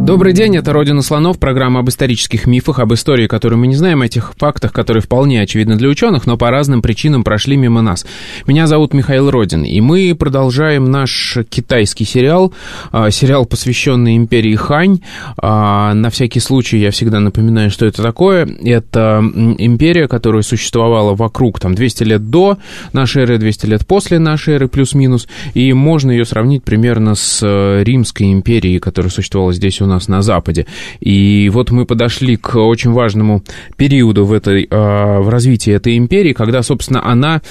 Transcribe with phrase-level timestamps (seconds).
[0.00, 4.00] Добрый день, это «Родина слонов», программа об исторических мифах, об истории, которую мы не знаем,
[4.00, 8.06] о этих фактах, которые вполне очевидны для ученых, но по разным причинам прошли мимо нас.
[8.46, 12.52] Меня зовут Михаил Родин, и мы продолжаем наш китайский сериал,
[12.90, 15.00] а, сериал, посвященный империи Хань.
[15.36, 18.48] А, на всякий случай я всегда напоминаю, что это такое.
[18.64, 19.22] Это
[19.58, 22.56] империя, которая существовала вокруг там 200 лет до
[22.94, 27.84] нашей эры, 200 лет после нашей эры, плюс-минус, и можно ее сравнить примерно с э,
[27.84, 30.66] Римской империей, которая существовала здесь у нас на Западе.
[31.00, 33.42] И вот мы подошли к очень важному
[33.76, 37.42] периоду в, этой, а, в развитии этой империи, когда, собственно, она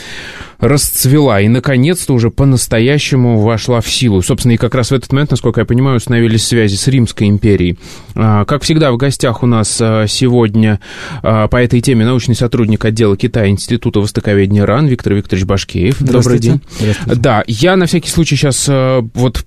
[0.59, 4.21] расцвела и, наконец-то, уже по-настоящему вошла в силу.
[4.21, 7.77] Собственно, и как раз в этот момент, насколько я понимаю, установились связи с Римской империей.
[8.15, 10.79] А, как всегда, в гостях у нас а, сегодня
[11.21, 16.01] по этой теме научный сотрудник отдела Китая Института востоковедения РАН Виктор Викторович Башкеев.
[16.01, 16.61] Добрый день.
[17.05, 18.67] Да, я на всякий случай сейчас
[19.13, 19.45] вот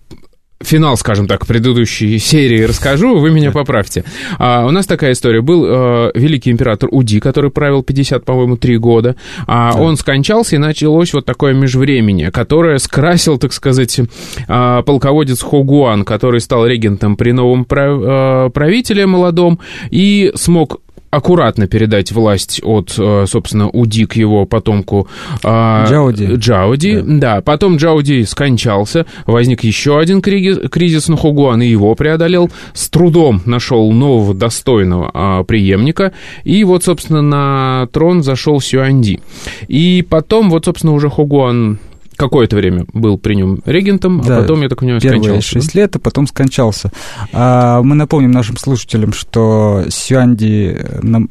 [0.64, 4.04] финал, скажем так, предыдущей серии расскажу, вы меня поправьте.
[4.38, 5.40] А, у нас такая история.
[5.40, 9.16] Был а, великий император Уди, который правил 50, по-моему, 3 года.
[9.46, 9.80] А, да.
[9.80, 14.00] Он скончался, и началось вот такое межвремение, которое скрасил, так сказать,
[14.48, 19.60] а, полководец Хогуан, который стал регентом при новом а, правителе молодом
[19.90, 20.80] и смог
[21.12, 25.06] аккуратно передать власть от, э, собственно, Уди к его потомку
[25.44, 26.24] а, Джауди.
[26.36, 27.00] Джауди.
[27.02, 27.34] Да.
[27.34, 33.42] да, потом Джауди скончался, возник еще один кризис, на Хугуан, и его преодолел, с трудом
[33.44, 36.12] нашел нового достойного а, преемника,
[36.44, 39.20] и вот, собственно, на трон зашел Сюанди.
[39.68, 41.78] И потом, вот, собственно, уже Хугуан
[42.16, 45.22] какое-то время был при нем регентом, а да, а потом, я так понимаю, скончался.
[45.24, 46.92] Первые шесть лет, а потом скончался.
[47.32, 50.78] А, мы напомним нашим слушателям, что Сюанди,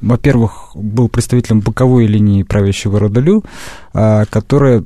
[0.01, 3.43] во-первых, был представителем боковой линии правящего рода Лю,
[3.93, 4.83] а, которая,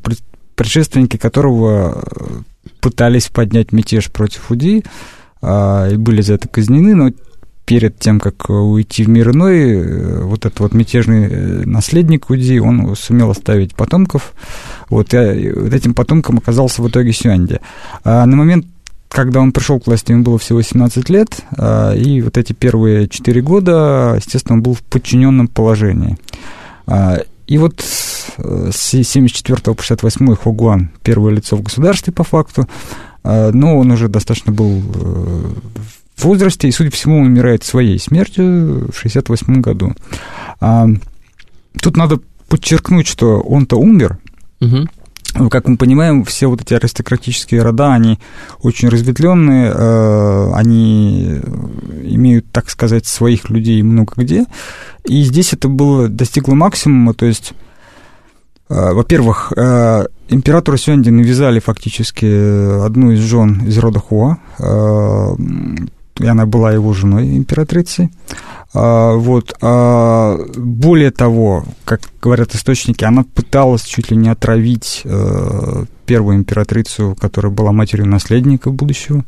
[0.56, 2.04] предшественники которого
[2.80, 4.84] пытались поднять мятеж против Уди,
[5.42, 7.12] а, и были за это казнены, но
[7.66, 12.60] перед тем, как уйти в мир иной, э, вот этот вот мятежный э, наследник Уди,
[12.60, 14.34] он сумел оставить потомков.
[14.90, 17.60] Вот, и вот этим потомком оказался в итоге Сюанди.
[18.04, 18.68] А на момент
[19.08, 23.08] когда он пришел к власти, ему было всего 17 лет, а, и вот эти первые
[23.08, 26.18] 4 года, естественно, он был в подчиненном положении.
[26.86, 27.82] А, и вот
[28.38, 32.68] э, с 74 по 68 Хугуан, первое лицо в государстве по факту,
[33.24, 34.84] но он уже достаточно был
[36.16, 39.94] в возрасте, и, судя по всему, он умирает своей смертью в 68 году.
[40.60, 40.88] А,
[41.82, 44.18] тут надо подчеркнуть, что он-то умер,
[44.62, 45.50] угу.
[45.50, 48.20] как мы понимаем, все вот эти аристократические рода, они
[48.62, 51.42] очень разветвленные, э, они
[52.04, 54.46] имеют, так сказать, своих людей много где.
[55.06, 57.54] И здесь это было достигло максимума, то есть
[58.70, 64.38] э, во-первых, э, императору Сюанди навязали фактически одну из жен из рода Хуа,
[66.20, 68.12] и она была его женой императрицей.
[68.74, 69.56] А, вот.
[69.62, 77.16] А, более того, как говорят источники, она пыталась чуть ли не отравить э, первую императрицу,
[77.20, 79.24] которая была матерью наследника будущего.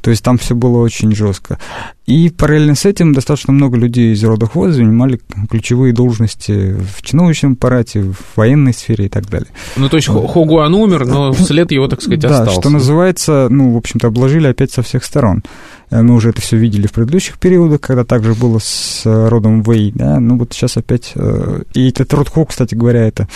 [0.00, 1.58] То есть там все было очень жестко.
[2.06, 7.52] И параллельно с этим достаточно много людей из рода Хо занимали ключевые должности в чиновничном
[7.52, 9.48] аппарате, в военной сфере и так далее.
[9.76, 10.30] Ну, то есть вот.
[10.30, 12.60] Хогуан умер, но след его, так сказать, да, остался.
[12.60, 15.42] что называется, ну, в общем-то, обложили опять со всех сторон.
[15.90, 19.62] Э, мы уже это все видели в предыдущих периодах, когда также было с э, родом
[19.62, 21.12] Вэй, да, ну вот сейчас опять...
[21.14, 23.28] Э, и этот род Хо, кстати говоря, это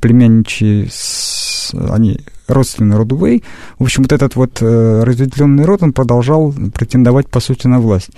[0.00, 1.45] племянничи с...
[1.74, 3.42] Они родственны роду Вэй.
[3.78, 8.10] В общем, вот этот вот разветвленный род, он продолжал претендовать, по сути, на власть.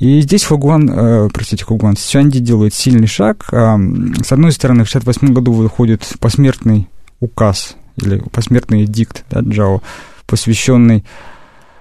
[0.00, 3.46] И здесь Хугуан, простите, Хугуан, Сюанди делает сильный шаг.
[3.48, 6.88] С одной стороны, в 68 году выходит посмертный
[7.20, 9.82] указ или посмертный эдикт да, Джао,
[10.26, 11.04] посвященный Э,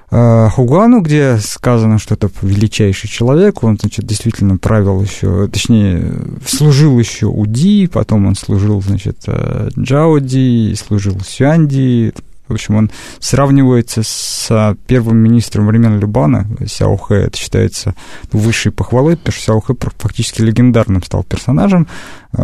[0.10, 6.12] Хугану, где сказано, что это величайший человек, он, значит, действительно правил еще, точнее,
[6.46, 12.14] служил еще Уди, потом он служил, значит, э, Джауди, служил Сюанди,
[12.48, 17.16] в общем, он сравнивается с первым министром времен Любана, Сяохэ.
[17.16, 17.96] Это считается
[18.32, 21.88] высшей похвалой, потому что Сяохэ фактически легендарным стал персонажем,
[22.34, 22.44] э,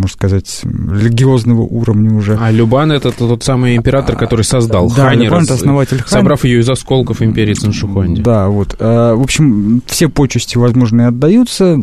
[0.00, 2.36] можно сказать, религиозного уровня уже.
[2.40, 6.08] А Любан— это тот самый император, который создал да, Хань, Любан— это основатель Хань.
[6.08, 8.22] Собрав ее из осколков империи Циншухуанди.
[8.22, 8.76] Да, вот.
[8.78, 11.78] Э, в общем, все почести возможные отдаются.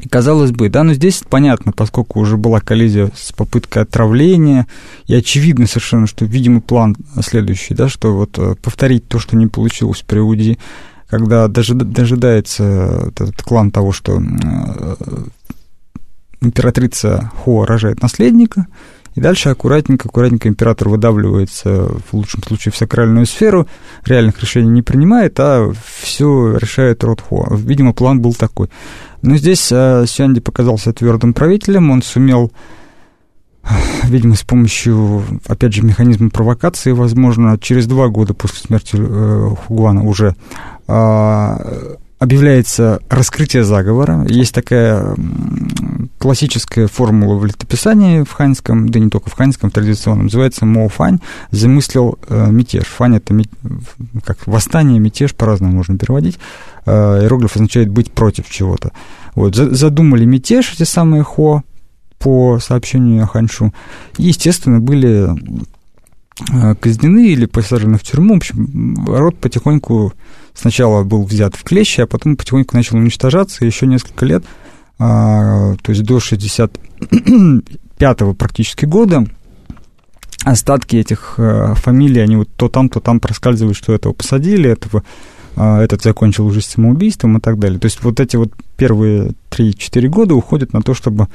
[0.00, 4.66] И казалось бы, да, но здесь понятно, поскольку уже была коллизия с попыткой отравления,
[5.06, 9.46] и очевидно совершенно, что видимый план следующий, да, что вот э, повторить то, что не
[9.46, 10.58] получилось при УДИ,
[11.08, 14.94] когда дожидается этот клан того, что э,
[16.40, 18.66] императрица Хо рожает наследника,
[19.14, 23.66] и дальше аккуратненько, аккуратненько император выдавливается, в лучшем случае, в сакральную сферу,
[24.04, 27.48] реальных решений не принимает, а все решает род Хо.
[27.50, 28.70] Видимо, план был такой.
[29.22, 32.52] Но здесь э, Сюанди показался твердым правителем, он сумел
[34.04, 40.04] видимо, с помощью, опять же, механизма провокации, возможно, через два года после смерти э, Хугуана
[40.04, 40.34] уже
[40.86, 44.24] э, объявляется раскрытие заговора.
[44.28, 45.14] Есть такая
[46.18, 51.20] классическая формула в летописании в ханьском, да не только в ханьском, традиционном, называется Мо Фань
[51.50, 52.84] замыслил э, мятеж.
[52.86, 53.48] Фань это мят...
[54.24, 56.38] как восстание, мятеж, по-разному можно переводить.
[56.86, 58.92] Э, иероглиф означает быть против чего-то.
[59.34, 61.62] Вот, задумали мятеж эти самые Хо
[62.18, 63.72] по сообщению Ханьшу.
[64.16, 65.28] И, естественно, были
[66.52, 68.34] э, казнены или посажены в тюрьму.
[68.34, 70.12] В общем, род потихоньку
[70.54, 74.44] сначала был взят в клещи, а потом потихоньку начал уничтожаться, еще несколько лет,
[74.98, 79.24] то есть до 65-го практически года,
[80.44, 85.02] остатки этих а, фамилий, они вот то там, то там проскальзывают, что этого посадили, этого
[85.56, 87.78] а, этот закончил уже самоубийством и так далее.
[87.78, 91.28] То есть вот эти вот первые 3-4 года уходят на то, чтобы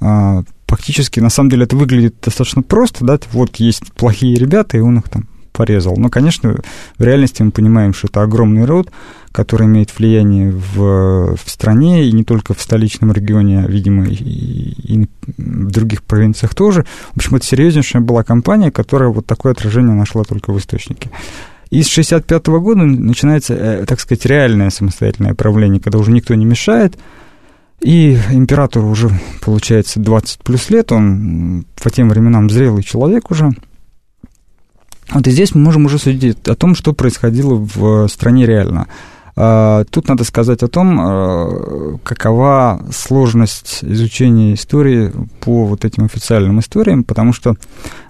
[0.00, 4.80] а, фактически, на самом деле, это выглядит достаточно просто, да, вот есть плохие ребята, и
[4.80, 5.96] он их там порезал.
[5.96, 6.56] Но, конечно,
[6.98, 8.90] в реальности мы понимаем, что это огромный род,
[9.30, 14.14] который имеет влияние в, в стране, и не только в столичном регионе, а, видимо, и,
[14.14, 16.84] и в других провинциях тоже.
[17.12, 21.10] В общем, это серьезнейшая была компания, которая вот такое отражение нашла только в источнике.
[21.70, 26.44] И с 65 года начинается, э, так сказать, реальное самостоятельное правление, когда уже никто не
[26.44, 26.98] мешает,
[27.80, 29.10] и императору уже,
[29.40, 33.50] получается, 20 плюс лет, он по тем временам зрелый человек уже–
[35.14, 38.86] вот и здесь мы можем уже судить о том, что происходило в стране реально.
[39.34, 45.10] А, тут надо сказать о том, а, какова сложность изучения истории
[45.40, 47.56] по вот этим официальным историям, потому что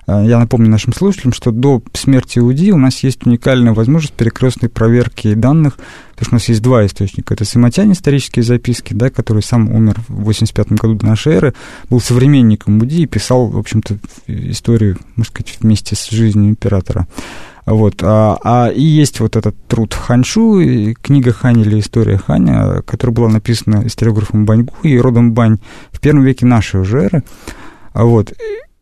[0.06, 5.34] я напомню нашим слушателям, что до смерти Уди у нас есть уникальная возможность перекрестной проверки
[5.34, 5.76] данных,
[6.10, 7.34] потому что у нас есть два источника.
[7.34, 11.54] Это Симатян, исторические записки, да, который сам умер в 85 году до нашей эры,
[11.88, 17.06] был современником Уди и писал, в общем-то, историю, можно сказать, вместе с жизнью императора.
[17.64, 18.02] Вот.
[18.02, 23.28] А, а, и есть вот этот труд Ханьшу, книга Хань или история Ханя, которая была
[23.28, 25.58] написана историографом Баньгу и родом Бань
[25.92, 27.22] в первом веке нашей уже эры.
[27.94, 28.32] Вот.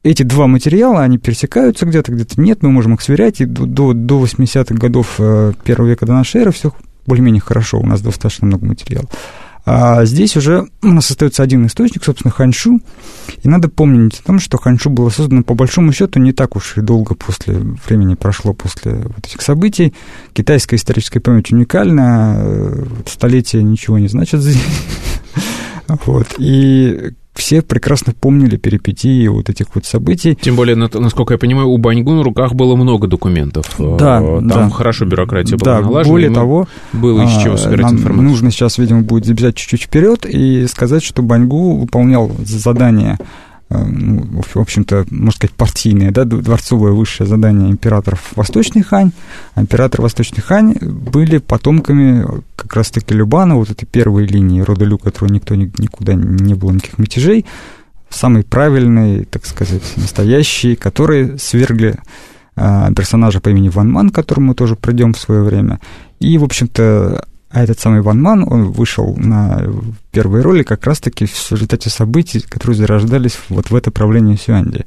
[0.02, 3.92] Эти два материала, они пересекаются где-то, где-то нет, мы можем их сверять, и до, до,
[3.92, 6.72] до 80-х годов э, первого века до нашей эры все
[7.06, 9.10] более-менее хорошо, у нас достаточно много материалов.
[9.66, 12.80] А здесь уже у нас остается один источник, собственно, Ханьшу.
[13.42, 16.78] И надо помнить о том, что Ханьшу было создано по большому счету не так уж
[16.78, 19.92] и долго после времени прошло после вот этих событий.
[20.32, 24.62] Китайская историческая память уникальна, э, столетия ничего не значит здесь.
[26.06, 26.36] Вот.
[26.38, 30.36] И все прекрасно помнили перипетии вот этих вот событий.
[30.40, 33.66] Тем более, насколько я понимаю, у Баньгу на руках было много документов.
[33.78, 34.70] Да, Там да.
[34.70, 36.12] хорошо бюрократия была да, налажена.
[36.12, 38.28] Более того, было из чего собирать нам информацию.
[38.28, 43.24] нужно сейчас, видимо, будет забежать чуть-чуть вперед и сказать, что Баньгу выполнял задание Э,
[43.70, 49.12] ну, в общем-то, можно сказать, партийное, да, дворцовое высшее задание императоров Восточный Хань.
[49.54, 54.98] А императоры Восточный Хань были потомками как раз-таки Любана, вот этой первой линии рода Лю,
[54.98, 57.46] которого никто никуда не было никаких мятежей,
[58.08, 61.96] самый правильный, так сказать, настоящий, которые свергли
[62.56, 65.80] а, персонажа по имени Ван Ман, к которому мы тоже придем в свое время.
[66.18, 69.64] И, в общем-то, а этот самый Ван Ман, он вышел на
[70.10, 74.84] первые роли как раз-таки в результате событий, которые зарождались вот в это правление Сюанди.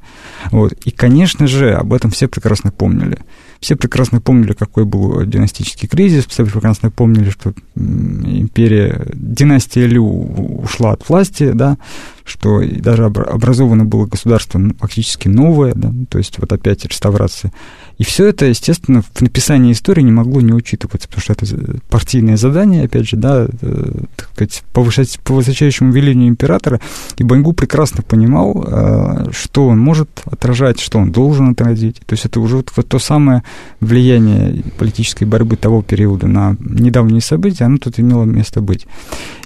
[0.51, 0.73] Вот.
[0.85, 3.19] И, конечно же, об этом все прекрасно помнили.
[3.59, 10.91] Все прекрасно помнили, какой был династический кризис, все прекрасно помнили, что империя, династия Лю ушла
[10.91, 11.77] от власти, да,
[12.25, 17.53] что даже образовано было государство фактически новое, да, то есть вот опять реставрация.
[17.97, 21.45] И все это, естественно, в написании истории не могло не учитываться, потому что это
[21.89, 26.79] партийное задание, опять же, да, э, так сказать, повышать по высочайшему велению императора,
[27.17, 32.01] и Баньгу прекрасно понимал, э, что он может отражать, что он должен отразить.
[32.05, 33.43] То есть это уже вот то самое
[33.79, 38.87] влияние политической борьбы того периода на недавние события, оно тут имело место быть.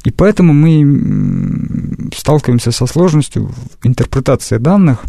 [0.04, 3.52] И поэтому мы сталкиваемся со сложностью
[3.84, 5.04] интерпретации данных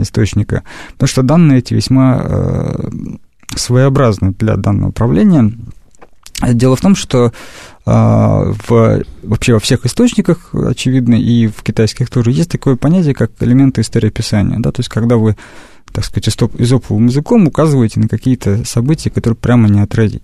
[0.00, 2.90] источника, потому что данные эти весьма э,
[3.54, 5.52] своеобразны для данного управления.
[6.46, 7.32] Дело в том, что
[7.88, 13.80] в, вообще во всех источниках, очевидно, и в китайских тоже есть такое понятие, как элементы
[13.80, 15.36] истории-описания, да, то есть когда вы,
[15.92, 16.28] так сказать,
[16.58, 20.22] изоповым языком указываете на какие-то события, которые прямо не отразить.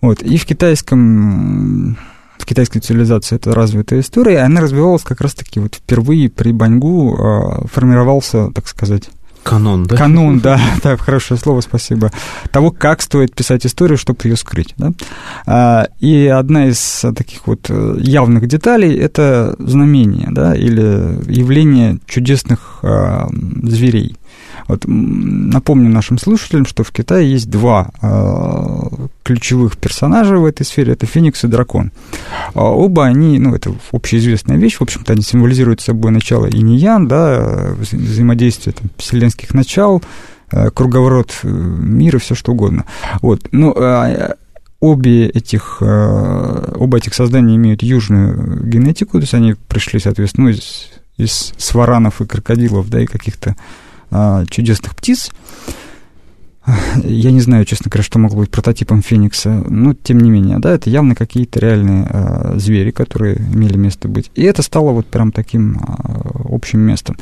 [0.00, 1.96] Вот, и в китайском
[2.38, 7.66] в китайской цивилизации это развитая история, она развивалась как раз-таки вот впервые при Баньгу а,
[7.66, 9.10] формировался, так сказать,
[9.48, 9.96] Канон, да?
[9.96, 12.10] Канон, да, да, хорошее слово, спасибо.
[12.50, 14.74] Того, как стоит писать историю, чтобы ее скрыть.
[14.76, 14.92] Да?
[15.46, 22.80] А, и одна из таких вот э, явных деталей– это знамение, да, или явление чудесных
[22.82, 23.28] а,
[23.62, 24.17] зверей.
[24.68, 30.92] Вот напомню нашим слушателям, что в Китае есть два э, ключевых персонажа в этой сфере,
[30.92, 31.90] это Феникс и Дракон.
[32.52, 37.74] А оба они, ну, это общеизвестная вещь, в общем-то, они символизируют собой начало инь-ян, да,
[37.78, 40.02] взаимодействие там, вселенских начал,
[40.52, 42.84] э, круговорот э, мира, все что угодно.
[43.22, 44.34] Вот, ну, э,
[44.80, 50.54] обе этих, э, оба этих создания имеют южную генетику, то есть они пришли, соответственно, ну,
[50.54, 53.56] из, из сваранов и крокодилов, да, и каких-то
[54.10, 55.30] а, чудесных птиц.
[57.02, 60.72] Я не знаю, честно говоря, что могло быть прототипом Феникса, но тем не менее, да,
[60.72, 64.30] это явно какие-то реальные э, звери, которые имели место быть.
[64.34, 65.80] И это стало вот прям таким э,
[66.50, 67.16] общим местом.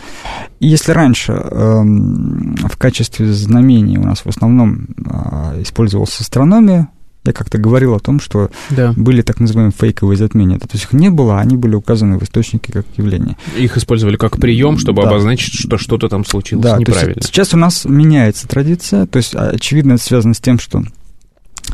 [0.58, 6.88] И если раньше э, в качестве знамений у нас в основном э, использовалась астрономия,
[7.26, 8.92] я как-то говорил о том, что да.
[8.96, 10.58] были так называемые фейковые затмения.
[10.58, 13.36] То есть их не было, они были указаны в источнике как явление.
[13.56, 15.08] Их использовали как прием, чтобы да.
[15.08, 17.22] обозначить, что что-то там случилось да, неправильно.
[17.22, 20.82] сейчас у нас меняется традиция, то есть, очевидно, это связано с тем, что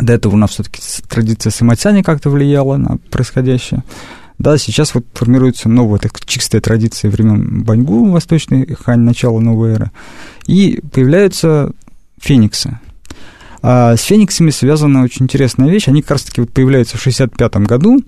[0.01, 3.85] до этого у нас все-таки традиция самотяни как-то влияла на происходящее.
[4.39, 9.91] Да, сейчас вот формируется новая, так чистая традиция времен Баньгу, Восточной Хань, начала новой эры,
[10.47, 11.73] и появляются
[12.21, 12.79] фениксы.
[13.63, 15.89] А с фениксами связана очень интересная вещь.
[15.89, 18.01] Они как раз-таки вот появляются в 65 году,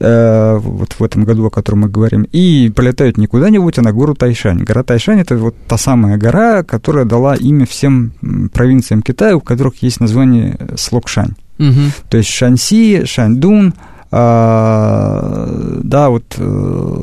[0.00, 3.92] э, вот в этом году, о котором мы говорим, и полетают не куда-нибудь, а на
[3.92, 4.64] гору Тайшань.
[4.64, 8.12] Гора Тайшань– это вот та самая гора, которая дала имя всем
[8.52, 11.34] провинциям Китая, у которых есть название Слокшань.
[11.58, 11.80] Угу.
[12.08, 13.74] То есть Шанси, Шаньдун,
[14.10, 16.98] да, вот э,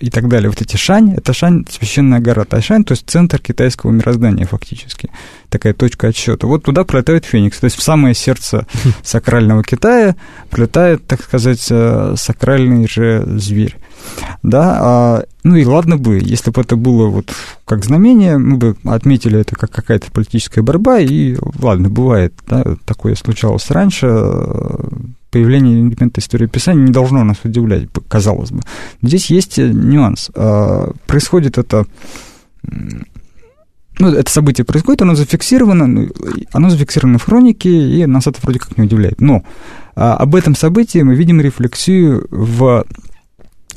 [0.00, 0.48] и так далее.
[0.48, 5.10] Вот эти Шань, это Шань, священная гора Тайшань, то есть центр китайского мироздания фактически,
[5.48, 6.46] такая точка отсчета.
[6.46, 8.66] Вот туда прилетает Феникс, то есть в самое сердце
[9.02, 10.16] сакрального Китая
[10.50, 13.76] прилетает, так сказать, э, сакральный же зверь.
[14.42, 17.32] Да, а, ну и ладно бы, если бы это было вот
[17.64, 23.14] как знамение, мы бы отметили это как какая-то политическая борьба, и ладно, бывает, да, такое
[23.14, 24.06] случалось раньше,
[25.30, 28.60] появление элемента истории писания не должно нас удивлять, казалось бы.
[29.02, 30.30] Здесь есть э, нюанс.
[30.34, 31.86] А, происходит это
[33.98, 36.08] ну, это событие происходит, оно зафиксировано, ну,
[36.52, 39.20] оно зафиксировано в хронике, и нас это вроде как не удивляет.
[39.20, 39.42] Но
[39.94, 42.84] а, об этом событии мы видим рефлексию в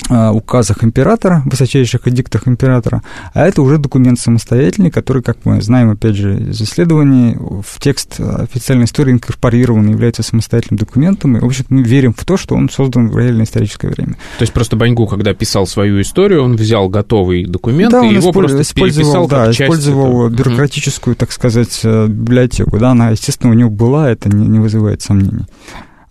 [0.10, 3.04] указах императора, высочайших эдиктах императора,
[3.34, 8.20] а это уже документ самостоятельный, который, как мы знаем, опять же, из исследований, в текст
[8.20, 12.70] официальной истории инкорпорирован, является самостоятельным документом, и, в общем мы верим в то, что он
[12.70, 14.14] создан в реальное историческое время.
[14.38, 18.30] То есть просто Баньгу, когда писал свою историю, он взял готовый документ да, и его
[18.30, 18.52] использ...
[18.52, 20.30] просто использовал, да, как использовал этого.
[20.30, 25.02] бюрократическую, так сказать, э, библиотеку, да, она, естественно, у него была, это не, не вызывает
[25.02, 25.46] сомнений.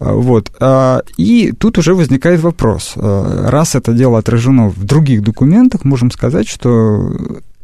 [0.00, 0.52] А, вот.
[0.60, 2.92] А, и тут уже возникает вопрос.
[2.96, 7.12] А, раз это дело отражено в других документах, можем сказать, что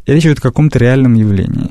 [0.07, 1.71] речь идет о каком-то реальном явлении.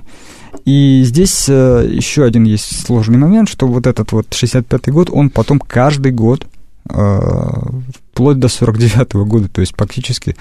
[0.66, 5.30] И здесь э, еще один есть сложный момент, что вот этот вот 65-й год, он
[5.30, 6.48] потом каждый год,
[6.86, 10.36] вплоть до 49-го года, то есть практически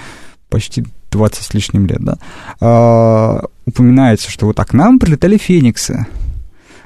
[0.49, 6.05] почти 20 с лишним лет, да, упоминается, что вот так к нам прилетали фениксы,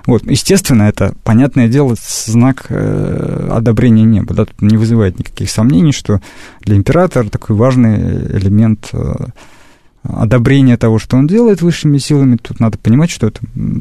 [0.06, 4.34] вот, естественно, это, понятное дело, знак э, одобрения неба.
[4.34, 6.20] Да, тут не вызывает никаких сомнений, что
[6.60, 9.14] для императора такой важный элемент э,
[10.04, 12.36] одобрения того, что он делает высшими силами.
[12.36, 13.40] Тут надо понимать, что это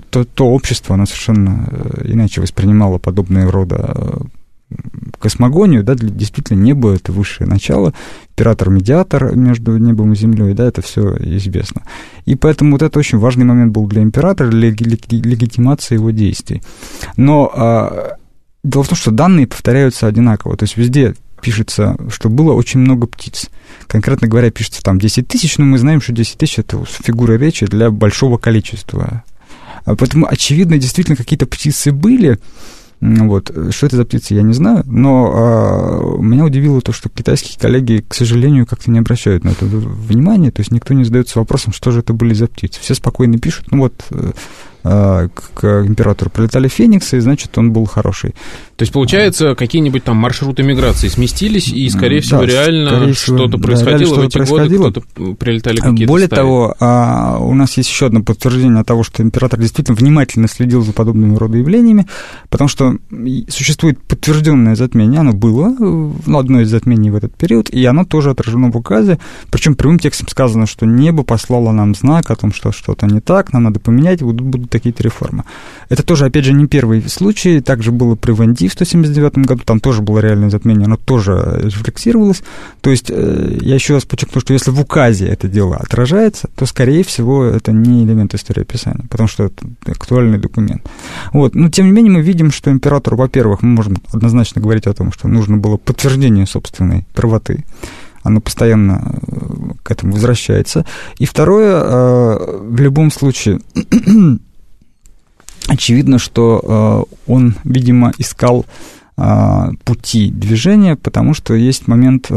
[0.09, 4.17] то, то общество, оно совершенно э, иначе воспринимало подобные рода э,
[5.19, 7.93] космогонию, да, действительно небо— это высшее начало,
[8.31, 11.83] император-медиатор между небом и землей, да, это все известно.
[12.25, 16.61] И поэтому вот это очень важный момент был для императора, для легитимации его действий.
[17.17, 18.17] Но а,
[18.63, 23.05] дело в том, что данные повторяются одинаково, то есть везде пишется, что было очень много
[23.07, 23.49] птиц.
[23.87, 27.67] Конкретно говоря, пишется там 10 тысяч, но мы знаем, что 10 тысяч— это фигура речи
[27.67, 29.23] для большого количества.
[29.85, 32.39] А поэтому, очевидно, действительно какие-то птицы были,
[33.01, 33.51] вот.
[33.69, 38.03] Что это за птицы, я не знаю, но а, меня удивило то, что китайские коллеги,
[38.07, 41.91] к сожалению, как-то не обращают на это внимание, то есть никто не задается вопросом, что
[41.91, 42.79] же это были за птицы.
[42.79, 44.31] Все спокойно пишут, ну вот, э,
[44.85, 48.35] к, к императору прилетали фениксы, и, значит, он был хороший.
[48.75, 49.55] То есть, получается, а.
[49.55, 54.23] какие-нибудь там маршруты миграции сместились, и, скорее всего, да, реально что-то происходило да, что в
[54.25, 54.83] эти происходило.
[54.83, 56.37] годы, кто-то прилетали какие-то Более стаи.
[56.37, 60.91] того, а, у нас есть еще одно подтверждение того, что император действительно внимательно следил за
[60.91, 62.05] подобными рода явлениями,
[62.49, 62.97] потому что
[63.49, 68.31] существует подтвержденное затмение, оно было, ну, одно из затмений в этот период, и оно тоже
[68.31, 72.71] отражено в указе, причем прямым текстом сказано, что небо послало нам знак о том, что
[72.71, 75.43] что-то не так, нам надо поменять, будут, будут такие-то реформы.
[75.89, 79.79] Это тоже, опять же, не первый случай, также было при Венди в 179 году, там
[79.79, 82.43] тоже было реальное затмение, оно тоже рефлексировалось.
[82.81, 86.65] То есть, э, я еще раз подчеркну, что если в указе это дело отражается, то,
[86.65, 90.83] скорее всего, это не элемент истории описания, потому что это актуальный документ.
[91.33, 91.55] Вот.
[91.55, 95.11] Но, тем не менее, мы видим, что императору, во-первых, мы можем однозначно говорить о том,
[95.11, 97.63] что нужно было подтверждение собственной правоты,
[98.25, 99.45] оно постоянно э,
[99.83, 100.83] к этому возвращается.
[101.19, 103.59] И второе, э, в любом случае,
[105.67, 108.65] очевидно, что э, он, видимо, искал
[109.17, 112.29] а, пути движения, потому что есть момент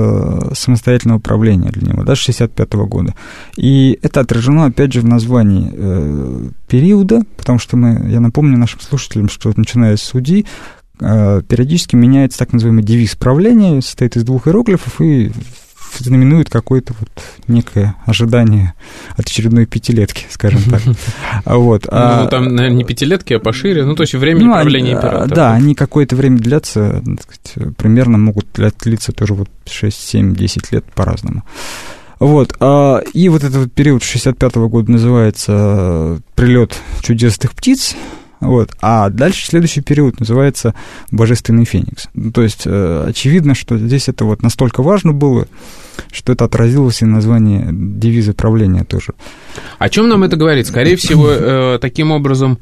[0.52, 3.14] самостоятельного управления для него, да, 65 -го года.
[3.56, 9.28] И это отражено, опять же, в названии периода, потому что мы, я напомню нашим слушателям,
[9.28, 10.46] что начиная с судьи,
[11.00, 15.32] периодически меняется так называемый девиз правления, состоит из двух иероглифов, и
[15.98, 17.10] знаменует какое-то вот
[17.46, 18.74] некое ожидание
[19.16, 20.82] от очередной пятилетки, скажем так.
[21.44, 21.84] Вот.
[21.84, 25.34] Ну, а, там, наверное, не пятилетки, а пошире, ну, то есть времени ну, правления императора.
[25.34, 28.46] Да, они какое-то время длятся, сказать, примерно могут
[28.82, 31.44] длиться тоже вот 6, 7, 10 лет по-разному.
[32.18, 37.94] Вот, а, и вот этот период 65 -го года называется «Прилет чудесных птиц»,
[38.40, 38.70] вот.
[38.80, 40.74] А дальше следующий период называется
[41.10, 42.08] Божественный Феникс.
[42.32, 45.46] То есть э, очевидно, что здесь это вот настолько важно было,
[46.12, 49.14] что это отразилось и в названии девиза правления тоже.
[49.78, 50.66] О чем нам это говорит?
[50.66, 52.58] Скорее всего, э, таким образом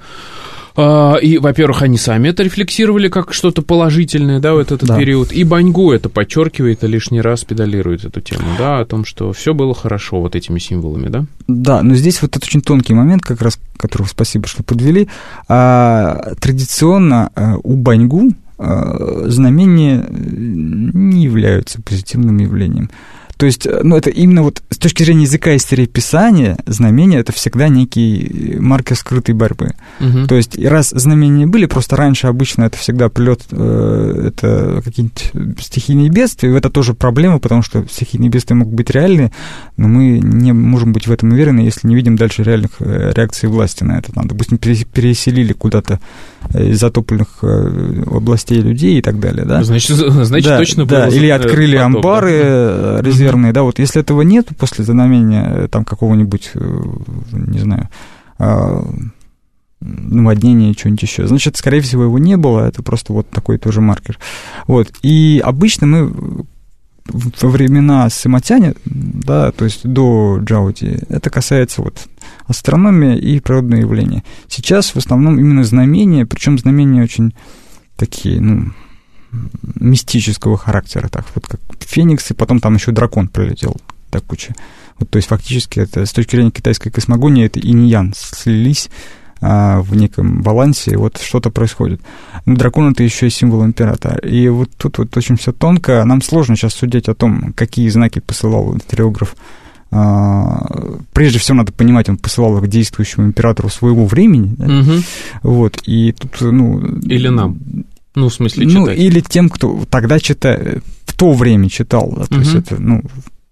[0.77, 4.99] и, во-первых, они сами это рефлексировали как что-то положительное, да, в этот, да.
[4.99, 5.33] период.
[5.33, 9.55] И Баньгу это подчеркивает и лишний раз педалирует эту тему, да, о том, что все
[9.55, 11.25] было хорошо вот этими символами, да?
[11.47, 15.09] Да, но здесь вот этот очень тонкий момент, как раз, которого спасибо, что подвели.
[15.49, 22.91] А, традиционно а, у Баньгу а, знамения не являются позитивным явлением.
[23.37, 27.33] То есть, э, ну, это именно вот с точки зрения языка и стереописания, знамения— это
[27.33, 29.75] всегда некий маркер скрытой борьбы.
[30.01, 30.27] Угу.
[30.27, 36.09] То есть, раз знамения были, просто раньше обычно это всегда плет, э, это какие-нибудь стихийные
[36.09, 39.33] бедствия, это тоже проблема, потому что стихийные бедствия могут быть реальны,
[39.77, 43.49] но мы не можем быть в этом уверены, если не видим дальше реальных э, реакций
[43.51, 44.13] власти на это.
[44.13, 46.01] Там, допустим, переселили куда-то
[46.55, 49.63] из затопленных областей людей и так далее, да?
[49.65, 53.03] Значит, значит да, точно да, или открыли поток, амбары да?
[53.27, 56.81] Резервные, да, вот если этого нет после знамения э, там какого-нибудь, э,
[57.33, 57.89] не знаю,
[58.39, 58.85] а,
[59.81, 61.27] наводнение, что-нибудь еще.
[61.27, 64.19] Значит, скорее всего, его не было, это просто вот такой тоже маркер.
[64.67, 66.45] Вот, и обычно мы
[67.09, 72.09] во времена Сыматяне, да, то есть до Джаути, это касается вот
[72.47, 74.25] астрономии и природные явления.
[74.49, 77.33] Сейчас в основном именно знамения, причем знамения очень
[77.97, 78.73] такие, ну,
[79.81, 83.77] мистического характера, так вот как Феникс, и потом там еще дракон прилетел,
[84.11, 84.55] так куча.
[84.99, 88.89] Вот, то есть фактически это с точки зрения китайской космогонии это и не ян слились
[89.41, 92.01] а, в неком балансе, и вот что-то происходит.
[92.47, 94.17] Но ну, дракон это еще и символ императора.
[94.19, 96.05] И вот тут вот очень все тонко.
[96.05, 99.37] Нам сложно сейчас судить о том, какие знаки посылал стереограф
[99.91, 100.67] а,
[101.13, 104.81] прежде всего надо понимать, он посылал их действующему императору своего времени, да?
[104.81, 104.93] угу.
[105.43, 106.81] вот, и тут, ну...
[107.03, 107.59] Или нам.
[108.17, 108.83] Ну, в смысле, читать.
[108.83, 112.13] Ну, или тем, кто тогда читает, в то время читал.
[112.17, 112.41] Да, то угу.
[112.41, 113.03] есть это, ну,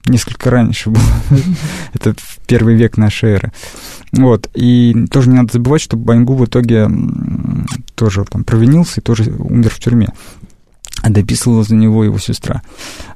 [0.07, 1.03] несколько раньше было.
[1.93, 2.15] это
[2.47, 3.53] первый век нашей эры.
[4.13, 4.49] Вот.
[4.55, 6.89] И тоже не надо забывать, что Баньгу в итоге
[7.95, 10.09] тоже там провинился и тоже умер в тюрьме.
[11.03, 12.63] А дописывала за него его сестра.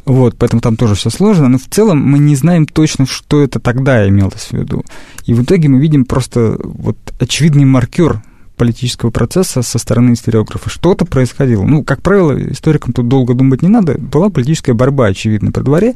[0.05, 3.59] Вот, поэтому там тоже все сложно, но в целом мы не знаем точно, что это
[3.59, 4.85] тогда имелось в виду.
[5.25, 8.23] И в итоге мы видим просто вот очевидный маркер
[8.59, 10.69] политического процесса со стороны историографа.
[10.69, 11.65] Что-то происходило.
[11.65, 13.97] Ну, как правило, историкам тут долго думать не надо.
[13.99, 15.95] Была политическая борьба, очевидно, при дворе.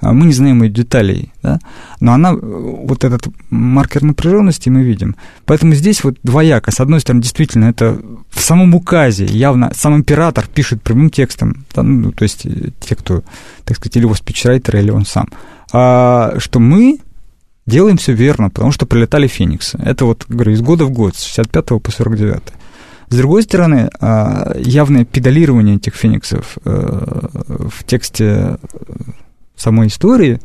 [0.00, 1.58] А мы не знаем ее деталей, да?
[2.00, 5.14] но она, вот этот маркер напряженности мы видим.
[5.44, 6.70] Поэтому здесь вот двояко.
[6.70, 11.82] С одной стороны, действительно, это в самом указе явно сам император пишет прямым текстом, да,
[11.82, 13.22] ну, то есть э, те, кто,
[13.64, 15.28] так сказать, или его спичрайтер, или он сам,
[15.72, 16.98] а, что мы
[17.70, 19.78] делаем все верно, потому что прилетали фениксы.
[19.82, 22.40] Это вот, говорю, из года в год, с 65 по 49.
[23.08, 27.28] С другой стороны, а, явное педалирование этих фениксов э,
[27.70, 28.56] в тексте
[29.56, 30.40] самой истории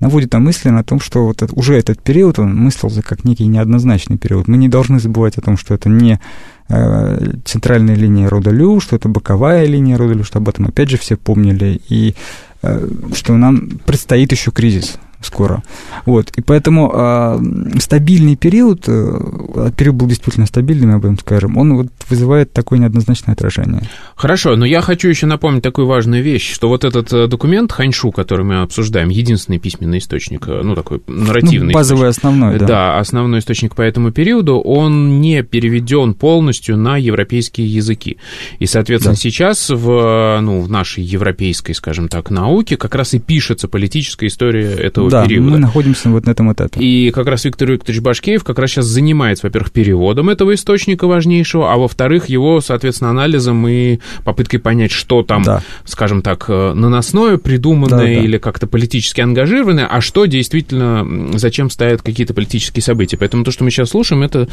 [0.00, 3.46] наводит на мысли на том, что вот это, уже этот период, он мыслился как некий
[3.46, 4.48] неоднозначный период.
[4.48, 6.20] Мы не должны забывать о том, что это не
[6.68, 10.90] э, центральная линия рода Лю, что это боковая линия рода Лю, что об этом опять
[10.90, 12.14] же все помнили, и
[12.62, 15.62] э, что нам предстоит еще кризис скоро.
[16.06, 16.30] Вот.
[16.36, 21.86] И поэтому э, стабильный период, э, период был действительно стабильным, об этом скажем, он вот
[22.08, 23.82] вызывает такое неоднозначное отражение.
[24.16, 28.10] Хорошо, но я хочу еще напомнить такую важную вещь, что вот этот э, документ Ханьшу,
[28.10, 31.68] который мы обсуждаем, единственный письменный источник, э, ну, такой нарративный.
[31.68, 32.66] Ну, базовый источник, основной, да.
[32.66, 38.18] Да, основной источник по этому периоду, он не переведен полностью на европейские языки.
[38.58, 39.20] И, соответственно, да.
[39.20, 44.72] сейчас в, ну, в нашей европейской, скажем так, науке как раз и пишется политическая история
[44.72, 45.50] этого да, периода.
[45.50, 46.80] мы находимся вот на этом этапе.
[46.80, 51.72] И как раз Виктор Викторович Башкеев как раз сейчас занимается, во-первых, переводом этого источника важнейшего,
[51.72, 55.62] а во-вторых, его, соответственно, анализом и попыткой понять, что там, да.
[55.84, 58.10] скажем так, э, наносное, придуманное да, да.
[58.10, 63.16] или как-то политически ангажированное, а что действительно, зачем стоят какие-то политические события.
[63.16, 64.48] Поэтому то, что мы сейчас слушаем, это,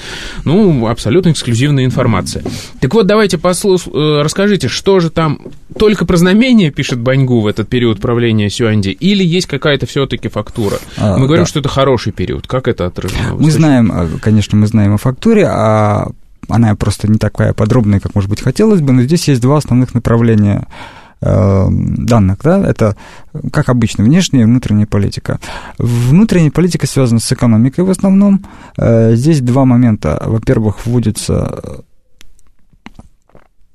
[0.46, 2.44] ну, абсолютно эксклюзивная информация.
[2.80, 3.88] Так вот, давайте послуш...
[3.88, 5.40] Э, расскажите, что же там
[5.78, 10.49] только про знамения пишет Баньгу в этот период правления Сюанди, или есть какая-то все-таки фактура?
[10.98, 11.50] А, мы говорим, да.
[11.50, 12.48] что это хороший период.
[12.48, 13.36] Как это отражено?
[13.36, 16.10] Мы знаем, а, конечно, мы знаем о фактуре, а
[16.48, 19.94] она просто не такая подробная, как, может быть, хотелось бы, но здесь есть два основных
[19.94, 20.68] направления
[21.22, 22.96] э, данных, да, это,
[23.52, 25.40] как обычно, внешняя и внутренняя политика.
[25.78, 28.46] Внутренняя политика связана с экономикой в основном.
[28.78, 30.22] Э, здесь два момента.
[30.26, 31.84] Во-первых, вводится,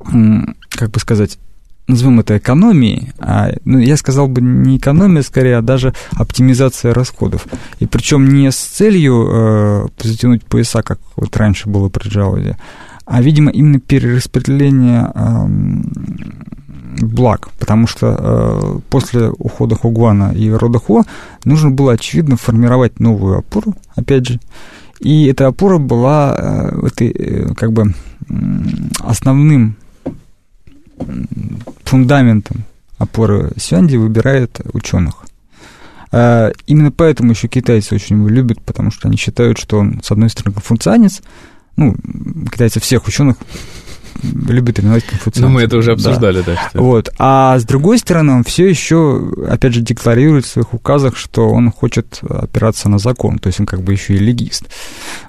[0.00, 1.38] как бы сказать,
[1.86, 7.46] назовем это экономией, а, ну, я сказал бы не экономия, скорее, а даже оптимизация расходов.
[7.78, 12.56] И причем не с целью э, затянуть пояса, как вот раньше было при Джаузе,
[13.04, 15.46] а, видимо, именно перераспределение э,
[17.02, 21.04] благ, потому что э, после ухода Хугуана и рода Хо
[21.44, 24.40] нужно было, очевидно, формировать новую опору, опять же,
[25.00, 27.94] и эта опора была э, этой, э, как бы
[29.00, 29.76] основным
[31.84, 32.64] фундаментом
[32.98, 35.24] опоры Сюанди выбирает ученых.
[36.12, 40.10] А, именно поэтому еще китайцы очень его любят, потому что они считают, что он, с
[40.10, 41.22] одной стороны, конфуцианец,
[41.76, 41.96] ну,
[42.52, 43.36] китайцы всех ученых
[44.22, 45.42] любит именовать конфуцианцем.
[45.42, 46.70] Ну, мы это уже обсуждали, да.
[46.72, 47.12] да вот.
[47.18, 51.70] А с другой стороны, он все еще, опять же, декларирует в своих указах, что он
[51.70, 54.64] хочет опираться на закон, то есть он как бы еще и легист.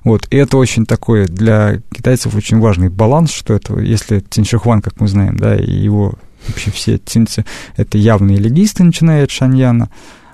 [0.04, 0.28] Вот.
[0.30, 5.08] И это очень такой для китайцев очень важный баланс, что это, если Циншихуан, как мы
[5.08, 6.14] знаем, да, и его
[6.48, 7.46] вообще все цинцы,
[7.76, 9.90] это явные легисты, начиная от Шаньяна,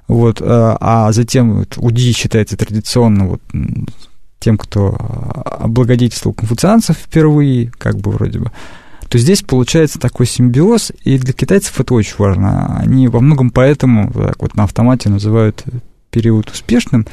[0.08, 3.42] вот, а затем вот, Уди считается традиционно вот,
[4.42, 8.52] тем, кто а, облагодетельствовал конфуцианцев впервые, как бы вроде бы,
[9.08, 12.78] то здесь получается такой симбиоз, и для китайцев это очень важно.
[12.78, 15.64] Они во многом поэтому так вот на автомате называют
[16.10, 17.06] период успешным,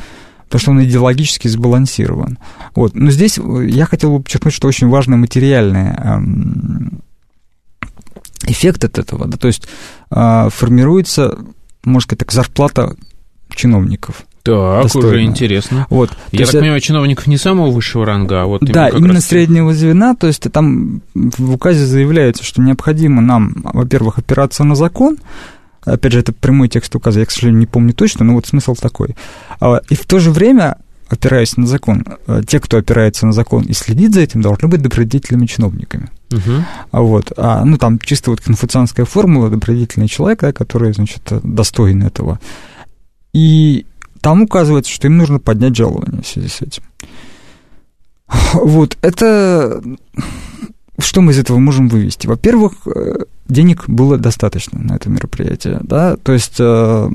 [0.44, 2.38] потому что он идеологически сбалансирован.
[2.74, 2.94] Вот.
[2.94, 7.02] Но здесь я хотел бы подчеркнуть, что очень важный материальный эм,
[8.44, 9.26] эффект от этого.
[9.26, 9.68] Да, то есть
[10.10, 11.38] э, формируется,
[11.84, 12.96] можно сказать так, зарплата
[13.50, 14.24] чиновников.
[14.48, 15.08] Так, достойно.
[15.08, 15.86] уже интересно.
[15.90, 19.74] Вот, Я так понимаю, чиновников не самого высшего ранга, а вот Да, именно, именно среднего
[19.74, 25.18] звена, то есть там в указе заявляется, что необходимо нам, во-первых, опираться на закон,
[25.84, 28.74] опять же, это прямой текст указа, я, к сожалению, не помню точно, но вот смысл
[28.74, 29.16] такой.
[29.60, 33.64] А, и в то же время опираясь на закон, э, те, кто опирается на закон
[33.64, 36.10] и следит за этим, должны быть добродетельными чиновниками.
[36.90, 42.02] А вот, а, ну, там чисто вот конфуцианская формула, добродетельный человек, да, который, значит, достоин
[42.02, 42.38] этого.
[43.32, 43.86] И
[44.28, 46.82] там указывается, что им нужно поднять жалование в связи с этим.
[48.52, 49.82] Вот, это...
[50.98, 52.26] Что мы из этого можем вывести?
[52.26, 57.08] Во-первых, э, денег было достаточно на это мероприятие, да, то есть, э,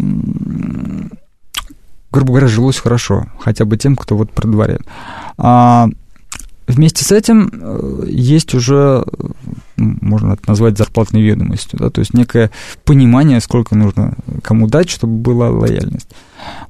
[2.12, 4.80] грубо говоря, жилось хорошо, хотя бы тем, кто вот при дворе.
[5.38, 5.90] А
[6.66, 9.06] вместе с этим э, есть уже,
[9.78, 12.52] можно это назвать зарплатной ведомостью, да, то есть некое
[12.86, 16.10] понимание, сколько нужно кому дать, чтобы была лояльность.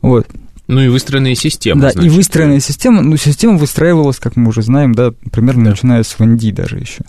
[0.01, 0.27] Вот.
[0.67, 1.81] Ну и выстроенная система.
[1.81, 2.11] Да, значит.
[2.11, 5.69] и выстроенная система, ну, система выстраивалась, как мы уже знаем, да, примерно да.
[5.71, 7.03] начиная с Ванди даже еще.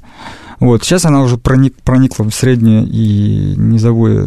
[0.61, 4.25] Вот, сейчас она уже проник, проникла в среднее и низовое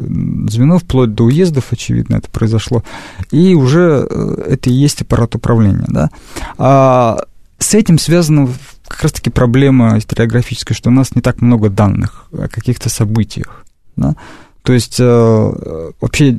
[0.49, 2.83] звено, вплоть до уездов, очевидно, это произошло.
[3.31, 6.09] И уже э, это и есть аппарат управления, да.
[6.57, 7.17] А
[7.59, 8.49] с этим связана
[8.87, 14.15] как раз-таки проблема историографическая, что у нас не так много данных о каких-то событиях, да.
[14.67, 15.51] То есть э,
[16.01, 16.33] вообще э,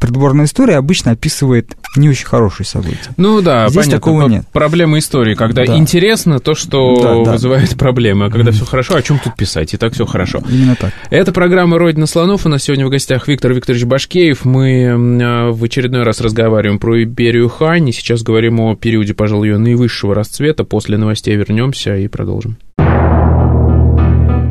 [0.00, 2.98] придворная история обычно описывает не очень хорошие события.
[3.16, 3.98] Ну да, Здесь понятно.
[4.00, 4.44] такого нет.
[4.52, 5.76] Проблема истории, когда Да.
[5.76, 7.32] интересно то, что Да, да.
[7.34, 9.72] вызывает проблемы, а когда все хорошо, о чем тут писать?
[9.72, 10.42] И так все хорошо.
[10.50, 10.92] Именно так.
[11.10, 12.44] Это программа «Родина слонов».
[12.44, 14.44] У нас сегодня в гостях Виктор Викторович Башкеев.
[14.44, 17.88] Мы э, в очередной раз разговариваем про империю Хань.
[17.88, 20.64] И сейчас говорим о периоде, пожалуй, ее наивысшего расцвета.
[20.64, 22.56] После новостей вернемся и продолжим.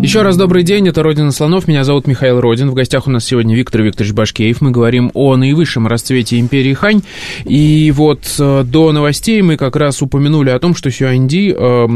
[0.00, 2.70] Еще раз добрый день, это «Родина слонов», меня зовут Михаил Родин.
[2.70, 4.60] В гостях у нас сегодня Виктор Викторович Башкеев.
[4.60, 7.02] Мы говорим о наивысшем расцвете империи Хань.
[7.44, 11.86] И вот э, до новостей мы как раз упомянули о том, что Сюаньди э,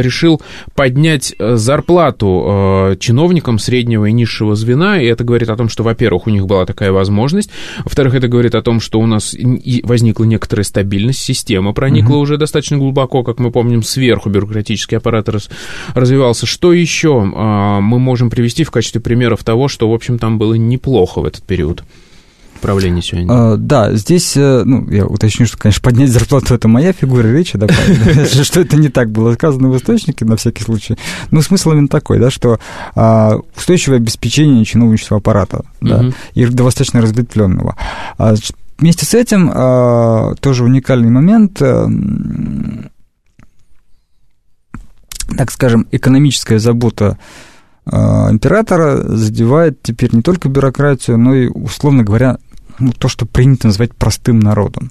[0.00, 0.40] решил
[0.74, 5.02] поднять э, зарплату э, чиновникам среднего и низшего звена.
[5.02, 7.50] И это говорит о том, что, во-первых, у них была такая возможность.
[7.84, 9.36] Во-вторых, это говорит о том, что у нас
[9.82, 15.50] возникла некоторая стабильность, система проникла уже достаточно глубоко, как мы помним, сверху бюрократический аппарат раз-
[15.94, 16.46] развивался.
[16.46, 21.20] Что еще мы можем привести в качестве примеров того, что, в общем, там было неплохо
[21.20, 21.84] в этот период
[22.64, 23.28] правления сегодня?
[23.30, 27.58] А, Да, здесь, э, ну, я уточню, что, конечно, поднять зарплату– это моя фигура речи,
[27.58, 27.66] да,
[28.42, 30.96] что это не так было сказано в источнике, на всякий случай.
[31.30, 32.58] Ну, смысл именно такой, да, что
[32.94, 37.76] а, устойчивое обеспечение чиновничества аппарата, да, и достаточно разветвленного.
[38.16, 38.34] А,
[38.78, 41.86] Вместе с этим а, тоже уникальный момент, э,
[45.36, 47.18] так скажем, экономическая забота
[47.86, 52.38] а, императора задевает теперь не только бюрократию, но и, условно говоря,
[52.78, 54.90] ну, то, что принято называть простым народом.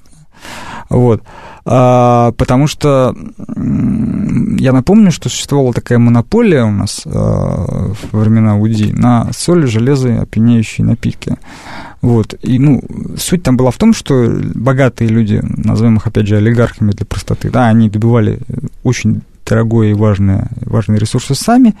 [0.90, 1.22] Вот.
[1.64, 3.16] А, потому что
[3.56, 10.08] я напомню, что существовала такая монополия у нас а, во времена УДИ на соль, железо
[10.10, 11.36] и опьяняющие напитки.
[12.02, 12.34] Вот.
[12.42, 12.82] И, ну,
[13.16, 17.50] суть там была в том, что богатые люди, назовем их, опять же, олигархами для простоты,
[17.50, 18.40] да, они добывали
[18.82, 21.74] очень дорогое и важное, важные ресурсы сами,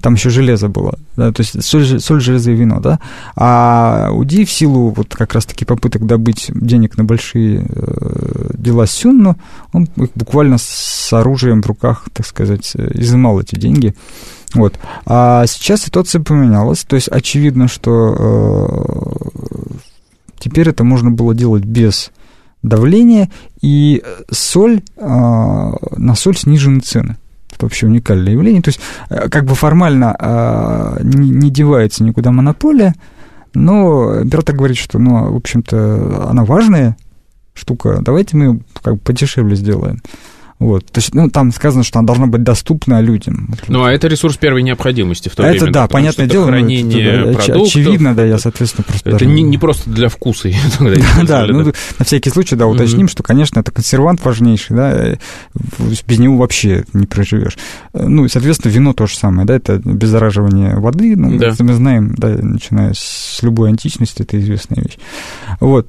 [0.00, 3.00] там еще железо было, да, то есть соль, соль, железо и вино, да,
[3.36, 9.36] а УДИ в силу вот как раз-таки попыток добыть денег на большие э, дела Сюнну,
[9.72, 13.94] он их буквально с оружием в руках, так сказать, э, изымал эти деньги,
[14.54, 14.78] вот.
[15.04, 19.74] А сейчас ситуация поменялась, то есть очевидно, что э,
[20.38, 22.10] теперь это можно было делать без
[22.62, 23.28] давления,
[23.60, 27.16] и соль, э, на соль снижены цены.
[27.52, 28.62] Это вообще уникальное явление.
[28.62, 32.94] То есть, э, как бы формально э, не, девается никуда монополия,
[33.54, 36.96] но император говорит, что, ну, в общем-то, она важная
[37.54, 40.00] штука, давайте мы как бы подешевле сделаем.
[40.58, 40.86] Вот.
[40.86, 43.54] То есть, ну, там сказано, что она должна быть доступна людям.
[43.68, 45.62] Ну, а это ресурс первой необходимости в то А время.
[45.64, 46.42] это да, понятное дело.
[46.44, 47.66] это ну, хранение это, да, оч- продуктов.
[47.68, 49.08] Очевидно, да, я, соответственно, просто...
[49.10, 50.48] Это даже- не, не просто для вкуса.
[51.28, 55.16] Да, ну, на всякий случай, да, уточним, что, конечно, это консервант важнейший, да, э,
[56.06, 57.56] без него вообще не проживешь.
[57.94, 61.74] Э, Ну, и, соответственно, вино то же самое, да, это обеззараживание воды, ну, это мы
[61.74, 64.98] знаем, да, начиная с любой античности, это известная вещь.
[65.60, 65.86] Вот.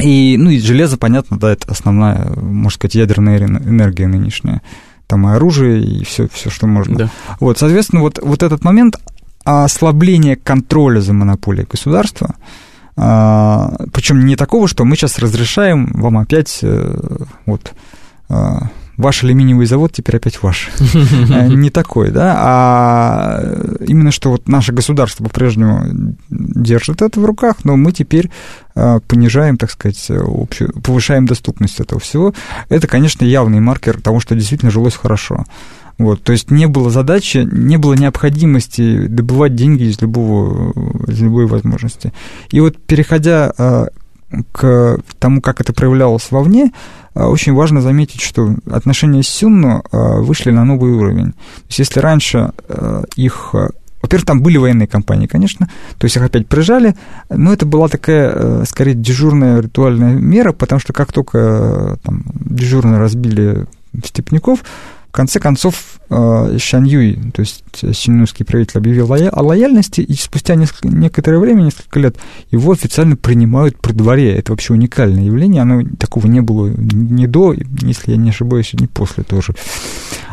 [0.00, 4.62] И, ну, и железо, понятно, да, это основная, можно сказать, ядерная эн- энергия нынешняя.
[5.06, 6.96] Там и оружие, и все, все что можно.
[6.96, 7.10] Да.
[7.40, 9.00] Вот, соответственно, вот, вот этот момент
[9.44, 12.36] ослабления контроля за монополией государства,
[12.94, 16.98] причем не такого, что мы сейчас разрешаем вам опять э,
[17.46, 17.72] вот
[18.28, 18.68] а,
[19.00, 20.70] ваш алюминиевый завод теперь опять ваш.
[21.30, 23.42] Э, Не такой, да, а
[23.86, 28.30] именно что вот наше государство по-прежнему держит это в руках, но мы теперь
[28.74, 32.34] а, понижаем, так сказать, общую, повышаем доступность этого всего.
[32.68, 35.44] Это, конечно, явный маркер того, что действительно жилось хорошо.
[36.00, 40.72] Вот, то есть не было задачи, не было необходимости добывать деньги из, любого,
[41.06, 42.14] из любой возможности.
[42.50, 43.88] И вот переходя а,
[44.52, 46.72] к тому, как это проявлялось вовне,
[47.14, 51.32] а, очень важно заметить, что отношения с Сюнну а, вышли на новый уровень.
[51.32, 53.54] То есть если раньше а, их...
[54.02, 56.94] Во-первых, там были военные компании, конечно, то есть их опять прижали,
[57.28, 62.22] но это была такая, э, скорее, дежурная ритуальная мера, потому что как только э, там,
[62.32, 63.66] дежурно разбили
[64.02, 64.60] степняков,
[65.10, 70.54] в конце концов, э, Шан Юй, то есть синьнуйский правитель, объявил о лояльности, и спустя
[70.54, 72.16] несколько, некоторое время, несколько лет,
[72.52, 74.32] его официально принимают при дворе.
[74.36, 78.86] Это вообще уникальное явление, оно такого не было ни до, если я не ошибаюсь, ни
[78.86, 79.52] после тоже.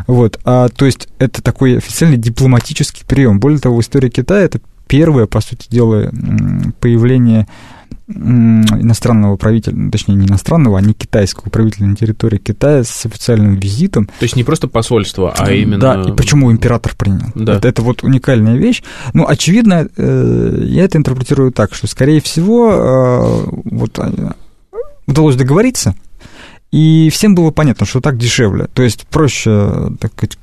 [0.05, 3.39] Вот, а, то есть это такой официальный дипломатический прием.
[3.39, 6.11] Более того, в истории Китая это первое, по сути дела,
[6.79, 7.47] появление
[8.07, 13.55] иностранного правителя, ну, точнее, не иностранного, а не китайского правителя на территории Китая с официальным
[13.55, 14.05] визитом.
[14.05, 15.79] То есть не просто посольство, а именно...
[15.79, 17.27] Да, и почему император принял.
[17.35, 17.55] Да.
[17.55, 18.81] Это, это вот уникальная вещь.
[19.13, 24.31] Ну, очевидно, э, я это интерпретирую так, что, скорее всего, э, вот э,
[25.05, 25.95] удалось договориться,
[26.71, 28.67] и всем было понятно, что так дешевле.
[28.73, 30.37] То есть проще, так сказать,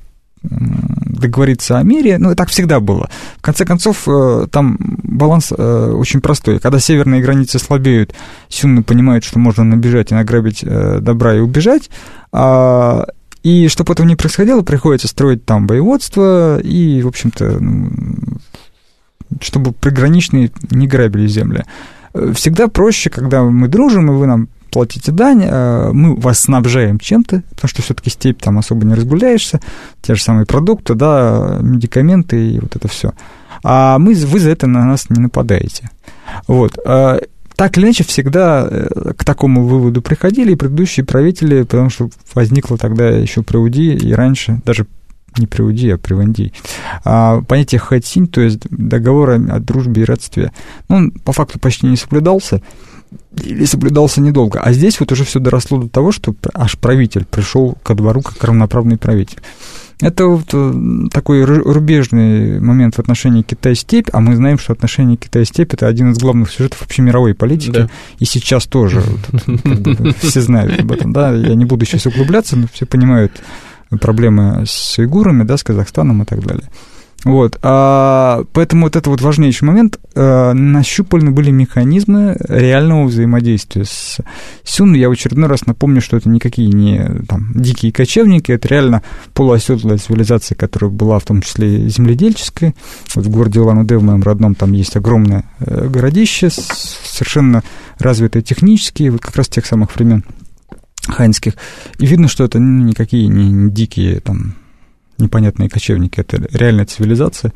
[0.44, 3.09] договориться о мире, ну, и так всегда было.
[3.38, 6.59] В конце концов, э, там баланс э, очень простой.
[6.59, 8.14] Когда северные границы слабеют,
[8.48, 11.90] сюнны понимают, что можно набежать и награбить э, добра и убежать,
[12.33, 13.07] а,
[13.42, 17.90] и чтобы этого не происходило, приходится строить там боеводство и, в общем-то, ну,
[19.40, 21.64] чтобы приграничные не грабили земли.
[22.35, 27.44] Всегда проще, когда мы дружим, и вы нам платите дань, э, мы вас снабжаем чем-то,
[27.50, 29.60] потому что все-таки степь там особо не разгуляешься,
[30.02, 33.12] те же самые продукты, да, медикаменты и вот это все.
[33.62, 35.90] А мы, вы за это на нас не нападаете.
[36.48, 36.76] Вот.
[36.84, 37.20] А
[37.54, 42.76] так или иначе, всегда э, к такому выводу приходили и предыдущие правители, потому что возникло
[42.76, 44.87] тогда еще при УДИ и раньше, даже
[45.38, 46.52] не при УДИ, а при ВНДИ.
[47.04, 50.52] А, понятие хатсинь, то есть договор о дружбе и родстве,
[50.88, 52.60] ну, он по факту почти не соблюдался,
[53.42, 54.61] или соблюдался недолго.
[54.61, 58.42] А здесь вот уже все доросло до того, что аж правитель пришел ко двору как
[58.44, 59.38] равноправный правитель.
[60.00, 65.72] Это вот э, такой рубежный момент в отношении Китай-степь, а мы знаем, что отношения Китай-степь
[65.72, 67.90] это один из главных сюжетов вообще мировой политики, да.
[68.18, 69.03] и сейчас тоже
[70.20, 73.33] все знают об этом, да, я не буду сейчас углубляться, но все понимают
[74.00, 76.68] проблемы с уйгурами, да, с Казахстаном и так далее.
[77.24, 79.98] Вот, а, поэтому вот это вот важнейший момент.
[80.14, 84.18] А, нащупаны были механизмы реального взаимодействия с
[84.62, 84.92] Сюн.
[84.92, 89.96] Я в очередной раз напомню, что это никакие не там, дикие кочевники, это реально полуоседлая
[89.96, 92.74] цивилизация, которая была в том числе земледельческой.
[93.14, 97.62] Вот в городе Улан-Удэ, в моем родном, там есть огромное э, городище, совершенно
[97.98, 100.24] развитое технически, вот как раз тех самых времен
[101.06, 101.54] ханьских.
[101.98, 104.56] И видно, что это ну, никакие не дикие там
[105.18, 107.53] непонятные кочевники, это реальная цивилизация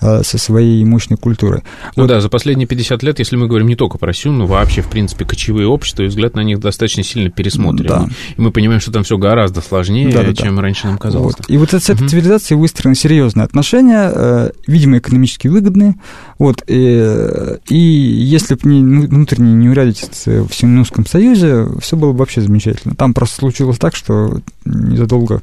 [0.00, 1.62] а, со своей мощной культурой.
[1.94, 2.08] Ну вот.
[2.08, 4.88] да, за последние 50 лет, если мы говорим не только про Сюн, но вообще, в
[4.88, 7.86] принципе, кочевые общества, и взгляд на них достаточно сильно пересмотрен.
[7.86, 8.08] Да.
[8.34, 10.62] И мы понимаем, что там все гораздо сложнее, да, да, чем да.
[10.62, 11.34] раньше нам казалось.
[11.36, 11.50] Вот.
[11.50, 12.08] И вот с этой угу.
[12.08, 15.96] цивилизацией выстроены серьезные отношения, э, видимо, экономически выгодные.
[16.38, 16.64] Вот.
[16.66, 22.94] И, и если бы не внутренние неурядицы в Синусском союзе, все было бы вообще замечательно.
[22.94, 25.42] Там просто случилось так, что незадолго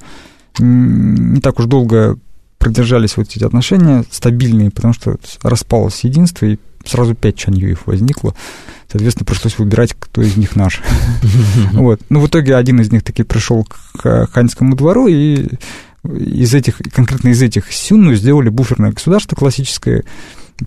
[0.60, 2.18] не так уж долго
[2.58, 8.36] продержались вот эти отношения стабильные, потому что распалось единство, и сразу пять Чаньюев возникло.
[8.90, 10.82] Соответственно, пришлось выбирать, кто из них наш.
[11.74, 12.02] Вот.
[12.10, 15.48] Ну, в итоге один из них таки пришел к ханьскому двору, и
[16.04, 20.04] из этих, конкретно из этих сюнну сделали буферное государство классическое,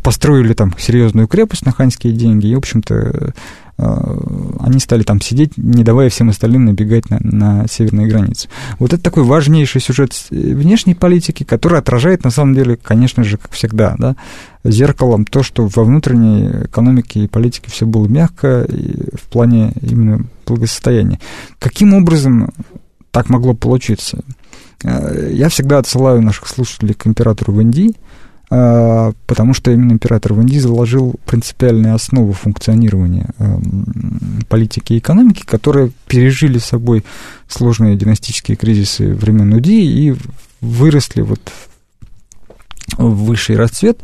[0.02, 3.34] построили там серьезную крепость на ханьские деньги, и, в общем-то,
[4.60, 8.48] они стали там сидеть, не давая всем остальным набегать на, на северные границы.
[8.78, 13.52] Вот это такой важнейший сюжет внешней политики, который отражает, на самом деле, конечно же, как
[13.52, 14.16] всегда, да,
[14.64, 20.26] зеркалом то, что во внутренней экономике и политике все было мягко и в плане именно
[20.46, 21.18] благосостояния.
[21.58, 22.50] Каким образом
[23.10, 24.20] так могло получиться?
[24.82, 27.94] Э, я всегда отсылаю наших слушателей к императору Венди, а,
[28.50, 36.58] потому что именно император Венди заложил принципиальные основы функционирования эм, политики и экономики, которые пережили
[36.58, 37.04] с собой
[37.46, 40.16] сложные династические кризисы времен Уди и
[40.60, 41.40] выросли вот
[42.98, 44.00] в высший расцвет,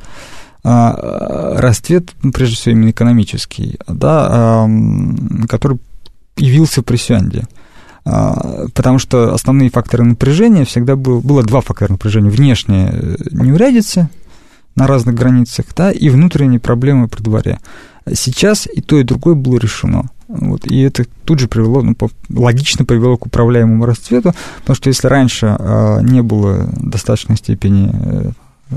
[0.63, 4.69] а, расцвет, ну, прежде всего, именно экономический, да,
[5.49, 5.79] который
[6.37, 7.47] явился при Сюанде
[8.05, 12.31] а, потому что основные факторы напряжения всегда был, было два фактора напряжения.
[12.31, 14.09] Внешнее э, неурядицы,
[14.77, 17.59] на разных границах, да, и внутренние проблемы при дворе.
[18.15, 20.11] Сейчас и то, и другое было решено.
[20.29, 21.97] Вот, и это тут же привело, ну,
[22.29, 28.31] логично привело к управляемому расцвету, потому что если раньше э, не было достаточной степени э,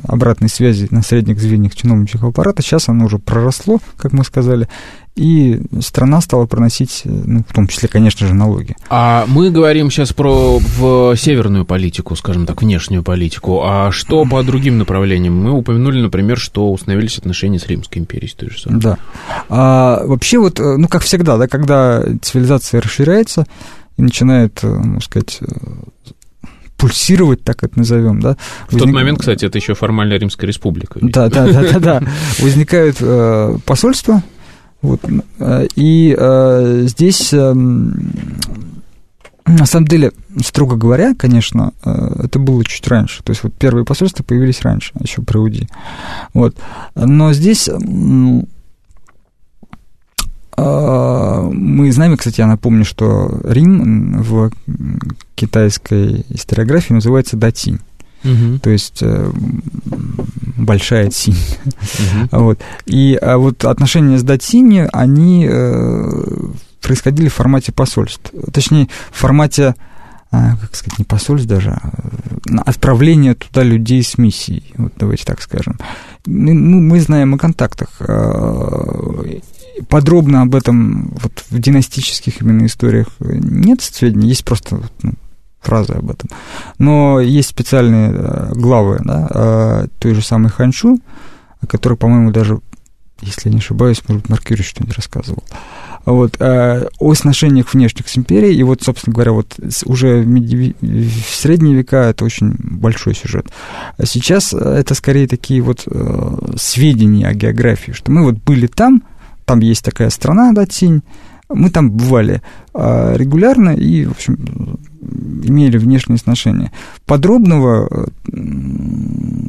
[0.04, 4.67] обратной связи на средних звеньях чиновничьего аппарата, сейчас оно уже проросло, как мы сказали,
[5.15, 8.75] и страна стала проносить, ну, в том числе, конечно же, налоги.
[8.89, 13.62] А мы говорим сейчас про в северную политику, скажем так, внешнюю политику.
[13.63, 15.36] А что по другим направлениям?
[15.36, 18.80] Мы упомянули, например, что установились отношения с Римской империей, той же самой.
[18.80, 18.97] Да.
[19.49, 23.45] А, вообще вот, ну, как всегда, да, когда цивилизация расширяется
[23.97, 25.39] и начинает, можно сказать,
[26.80, 28.38] пульсировать, так это назовем, да.
[28.68, 28.86] В Возник...
[28.86, 31.00] тот момент, кстати, это еще формальная Римская республика.
[31.02, 32.02] Да, да, да, да, да.
[32.39, 34.24] Возникают э, посольства,
[34.82, 35.02] вот,
[35.39, 42.88] э, и э, здесь, э, на самом деле, строго говоря, конечно, э, это было чуть
[42.88, 43.22] раньше.
[43.24, 45.68] То есть вот первые посольства появились раньше, еще при УДИ.
[46.34, 46.56] Вот.
[46.96, 47.70] Но здесь
[50.62, 54.52] мы знаем, кстати, я напомню, что Рим в
[55.36, 57.79] китайской историографии называется Датинь.
[58.23, 58.60] Угу.
[58.60, 59.31] То есть э,
[60.58, 61.38] большая Цинь.
[61.65, 62.27] Угу.
[62.44, 62.60] вот.
[62.86, 66.23] И а вот отношения с Датинью, они э,
[66.81, 68.31] происходили в формате посольств.
[68.52, 69.75] Точнее, в формате,
[70.31, 71.92] а, как сказать, не посольств даже, а
[72.65, 74.73] отправления туда людей с миссией.
[74.77, 75.77] Вот давайте так скажем.
[76.25, 77.90] Ну, мы знаем о контактах.
[78.02, 79.23] А,
[79.88, 85.13] подробно об этом вот в династических именно историях нет сведений, есть просто ну,
[85.62, 86.30] фразы об этом.
[86.77, 91.00] Но есть специальные э, главы да, э, той же самой Ханчу,
[91.62, 92.60] о которой, по-моему, даже,
[93.21, 95.44] если я не ошибаюсь, может быть, Меркьюри что-нибудь рассказывал.
[96.06, 101.75] Вот, э, о сношениях внешних с империей, и вот, собственно говоря, вот уже в средние
[101.75, 103.48] века это очень большой сюжет.
[103.98, 105.86] А сейчас это скорее такие вот
[106.56, 109.04] сведения о географии, что мы вот были там,
[109.50, 111.02] там есть такая страна, да, Тинь,
[111.50, 112.43] мы там бывали
[112.75, 116.71] регулярно и, в общем, имели внешние сношения.
[117.08, 118.10] Подробного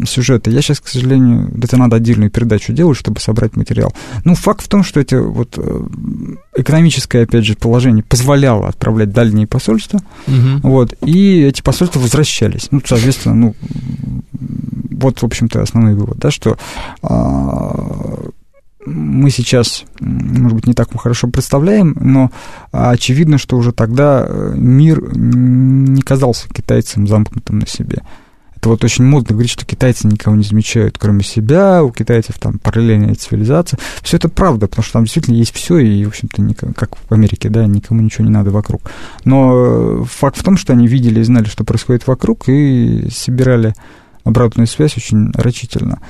[0.07, 3.92] сюжета я сейчас, к сожалению, это надо отдельную передачу делать, чтобы собрать материал.
[4.24, 5.86] Ну, факт в том, что это вот э,
[6.57, 10.61] экономическое, опять же, положение позволяло отправлять дальние посольства, угу.
[10.62, 12.68] вот, и эти посольства возвращались.
[12.70, 13.55] Ну, соответственно, ну,
[14.90, 16.57] вот, в общем-то, основной вывод, да, что
[17.03, 18.30] а,
[18.91, 22.30] мы сейчас, может быть, не так хорошо представляем, но
[22.72, 28.03] очевидно, что уже тогда э, мир не казался китайцам замкнутым на себе.
[28.61, 32.59] Это вот очень модно говорить, что китайцы никого не замечают, кроме себя, у китайцев там
[32.59, 33.80] параллельная цивилизация.
[34.03, 37.11] Все это правда, потому что там действительно есть все, и, в общем-то, никому, как в
[37.11, 38.82] Америке, да, никому ничего не надо вокруг.
[39.24, 43.72] Но э, факт в том, что они видели и знали, что происходит вокруг, и собирали
[44.24, 46.01] обратную связь очень рачительно.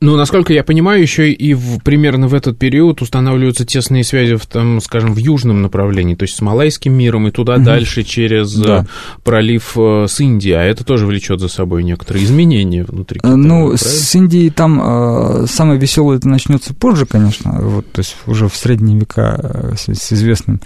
[0.00, 4.46] Ну, насколько я понимаю, еще и в, примерно в этот период устанавливаются тесные связи, в,
[4.46, 7.64] там, скажем, в южном направлении, то есть с Малайским миром и туда угу.
[7.64, 8.82] дальше через да.
[8.82, 8.84] Э,
[9.24, 13.34] пролив э, с Индией, а это тоже влечет за собой некоторые изменения внутри Китая.
[13.34, 13.76] Ну, правильно?
[13.76, 18.54] с Индией там э, самое веселое это начнется позже, конечно, вот, то есть уже в
[18.54, 20.60] средние века э, с, с известным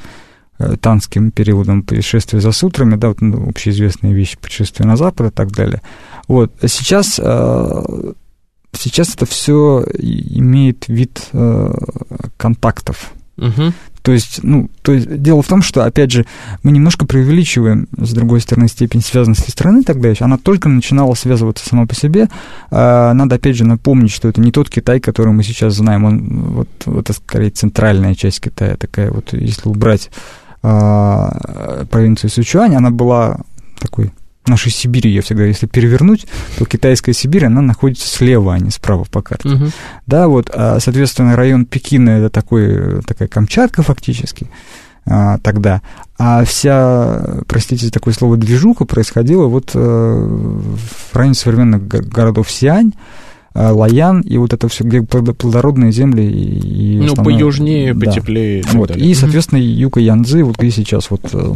[0.81, 5.51] танским периодом путешествия за сутрами, да, вот, ну, общеизвестные вещи, путешествия на запад и так
[5.51, 5.81] далее.
[6.29, 6.53] Вот.
[6.61, 7.19] А сейчас
[8.73, 11.75] сейчас это все имеет вид э,
[12.37, 13.13] контактов.
[13.39, 13.73] Угу.
[14.03, 16.27] То есть, ну, то есть дело в том, что, опять же,
[16.65, 20.25] мы немножко преувеличиваем, с другой стороны, степень связанности страны тогда еще.
[20.25, 22.29] Она только начинала связываться сама по себе.
[22.71, 26.05] А, надо, опять же, напомнить, что это не тот Китай, который мы сейчас знаем.
[26.05, 29.13] Он, вот, это, скорее, центральная часть Китая такая.
[29.13, 30.11] Вот если убрать
[30.63, 33.39] а, провинцию Сычуань, она была
[33.79, 34.11] такой
[34.47, 36.27] нашей Сибири, я всегда, если перевернуть,
[36.59, 39.49] то китайская Сибирь, она находится слева, а не справа по карте.
[39.49, 39.65] Угу.
[40.07, 44.49] Да, вот, а, соответственно, район Пекина это такой, такая Камчатка фактически
[45.07, 45.83] а, тогда.
[46.19, 52.93] А вся, простите за такое слово, движуха происходила вот э, в районе современных городов Сиань,
[53.55, 56.25] э, Лаян, и вот это все, где плодородные земли.
[56.25, 58.07] И, и ну, основное, поюжнее, да.
[58.07, 58.61] потеплее.
[58.61, 61.55] И, вот, и соответственно, юга Янзы, вот где сейчас вот э,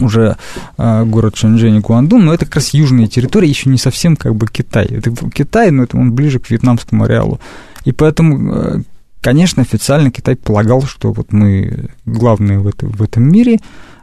[0.00, 0.36] уже
[0.78, 4.34] э, город Шэньчжэнь и Гуандун, но это как раз южные территории, еще не совсем как
[4.34, 4.86] бы Китай.
[4.86, 7.40] Это Китай, но это он ближе к вьетнамскому ареалу.
[7.84, 8.82] И поэтому, э,
[9.20, 13.58] конечно, официально Китай полагал, что вот мы главные в, это, в этом мире,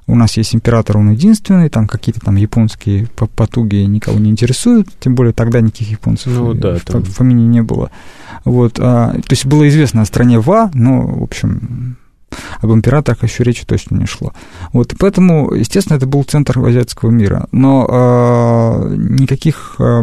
[0.09, 5.13] у нас есть император, он единственный, там какие-то там японские потуги никого не интересуют, тем
[5.13, 7.03] более тогда никаких японцев ну, да, в, там...
[7.03, 7.91] в фамилии не было.
[8.43, 11.97] Вот, а, то есть было известно о стране Ва, но, в общем,
[12.61, 14.33] об императорах еще речи точно не шло.
[14.73, 17.47] Вот, и поэтому, естественно, это был центр азиатского мира.
[17.51, 20.01] Но э, никаких, э,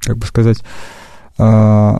[0.00, 0.62] как бы сказать,
[1.38, 1.98] э,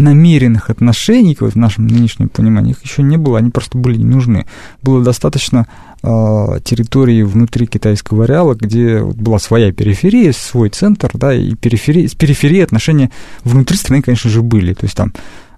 [0.00, 4.04] намеренных отношений, вот в нашем нынешнем понимании, их еще не было, они просто были не
[4.04, 4.46] нужны.
[4.82, 5.66] Было достаточно
[6.02, 6.06] э,
[6.64, 12.14] территории внутри китайского ареала, где вот была своя периферия, свой центр, да, и периферии, с
[12.14, 13.10] периферией отношения
[13.44, 14.74] внутри страны, конечно же, были.
[14.74, 15.12] То есть там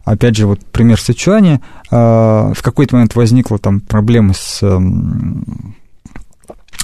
[0.04, 1.60] Опять же, вот пример Сычуани.
[1.90, 4.62] А, в какой-то момент возникла там проблема с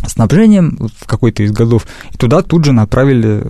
[0.07, 3.45] снабжением в какой-то из годов, и туда тут же направили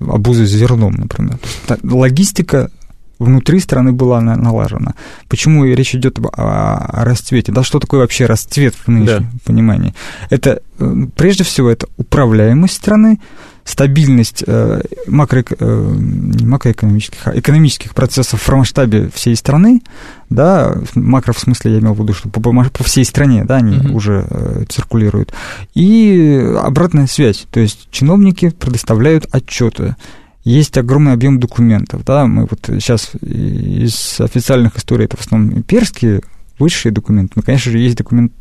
[0.00, 1.38] обузы с зерном, например.
[1.82, 2.70] Логистика
[3.18, 4.94] внутри страны была налажена.
[5.28, 7.52] Почему речь идет о, расцвете?
[7.52, 9.38] Да, что такое вообще расцвет в нынешнем да.
[9.44, 9.94] понимании?
[10.30, 13.20] Это, э, прежде всего, это управляемость страны,
[13.64, 15.94] стабильность э, макро, э,
[16.42, 19.82] макроэкономических, а экономических процессов в масштабе всей страны,
[20.28, 23.78] да, макро в смысле я имел в виду, что по, по всей стране, да, они
[23.78, 23.92] mm-hmm.
[23.92, 25.32] уже э, циркулируют,
[25.74, 29.96] и обратная связь, то есть чиновники предоставляют отчеты,
[30.44, 36.20] есть огромный объем документов, да, мы вот сейчас из официальных историй, это в основном имперские
[36.58, 38.32] высшие документы, но, конечно же, есть документ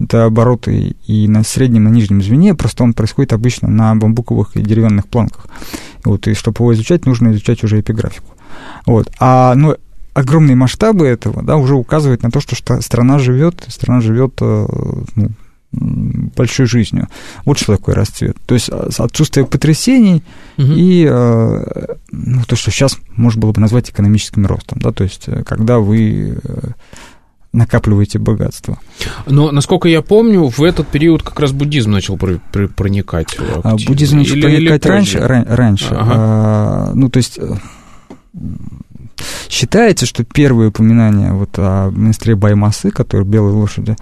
[0.00, 4.62] это обороты и на среднем, на нижнем звене, просто он происходит обычно на бамбуковых и
[4.62, 5.46] деревянных планках.
[6.04, 8.34] Вот, и чтобы его изучать, нужно изучать уже эпиграфику.
[8.86, 9.10] Вот.
[9.20, 9.76] А, ну,
[10.14, 14.66] огромные масштабы этого, да, уже указывают на то, что страна живет, страна живет э,
[15.14, 15.28] ну,
[15.72, 17.08] большой жизнью.
[17.44, 18.36] Вот что такое расцвет.
[18.46, 20.22] То есть а, отсутствие потрясений
[20.56, 20.72] угу.
[20.72, 25.24] и э, ну, то, что сейчас можно было бы назвать экономическим ростом, да, то есть
[25.26, 26.38] э, когда вы
[27.52, 28.78] накапливаете богатство.
[29.26, 33.36] Но, насколько я помню, в этот период как раз буддизм начал проникать.
[33.64, 35.94] А, буддизм начал или, проникать или раньше, раньше.
[35.94, 36.12] Ага.
[36.14, 37.38] А, ну, то есть
[39.48, 43.96] Считается, что первые упоминания вот о монастыре Баймасы, который белой лошади,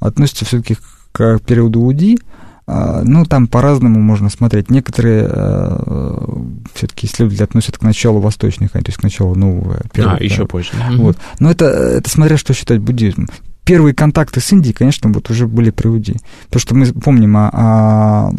[0.00, 0.76] относятся все-таки
[1.12, 2.18] к периоду Уди.
[2.66, 4.70] А, ну, там по-разному можно смотреть.
[4.70, 6.26] Некоторые э,
[6.74, 10.16] все-таки исследователи относят к началу восточных, то есть к началу нового периода.
[10.20, 10.70] А, еще позже.
[10.96, 11.16] Вот.
[11.40, 13.28] Но это, это смотря что считать буддизмом.
[13.64, 16.16] Первые контакты с Индией, конечно, вот уже были при Уди.
[16.46, 18.32] Потому что мы помним о, о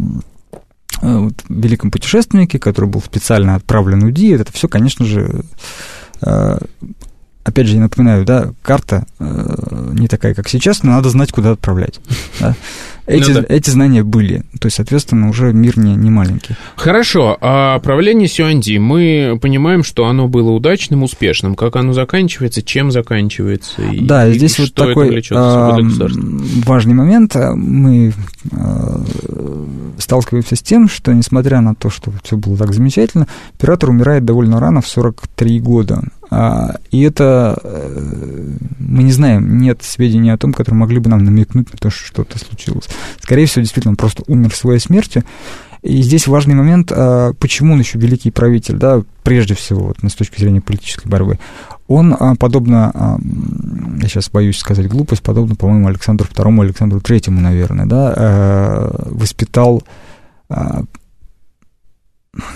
[1.02, 4.30] вот, великом путешественнике, который был специально отправлен в Уди.
[4.30, 5.44] Это все, конечно же,
[6.22, 6.58] Э,
[7.44, 11.52] опять же, я напоминаю, да, карта э, не такая, как сейчас, но надо знать, куда
[11.52, 12.00] отправлять.
[12.40, 12.56] Да?
[13.08, 13.45] Эти, ну, да.
[13.49, 14.43] эти знания были.
[14.60, 16.56] То есть, соответственно, уже мир не, не маленький.
[16.76, 17.38] Хорошо.
[17.39, 21.56] А правление Сюанди, мы понимаем, что оно было удачным, успешным.
[21.56, 23.82] Как оно заканчивается, чем заканчивается?
[23.84, 25.78] И, да, и здесь вот такой а,
[26.66, 27.36] важный момент.
[27.36, 28.12] Мы
[28.51, 29.03] а,
[29.99, 34.60] сталкиваемся с тем, что, несмотря на то, что все было так замечательно, император умирает довольно
[34.60, 36.01] рано, в 43 года.
[36.38, 41.24] А, и это э, мы не знаем, нет сведений о том, которые могли бы нам
[41.24, 42.90] намекнуть на то, что что-то случилось.
[43.22, 45.24] Скорее всего, действительно, он просто умер своей смертью.
[45.82, 50.14] И здесь важный момент, а, почему он еще великий правитель, да, прежде всего, вот, с
[50.14, 51.40] точки зрения политической борьбы.
[51.88, 53.18] Он, а, подобно,
[54.02, 59.84] я сейчас боюсь сказать глупость, подобно, по-моему, Александру II, Александру III, наверное, да, воспитал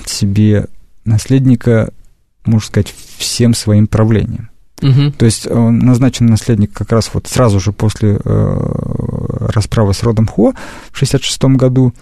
[0.06, 0.68] себе
[1.06, 1.94] наследника
[2.50, 4.50] можно сказать, всем своим правлением.
[4.82, 5.12] Угу.
[5.18, 10.26] То есть он назначен наследник как раз вот сразу же после э, расправы с родом
[10.28, 10.54] Хо
[10.92, 11.94] в 1966 году.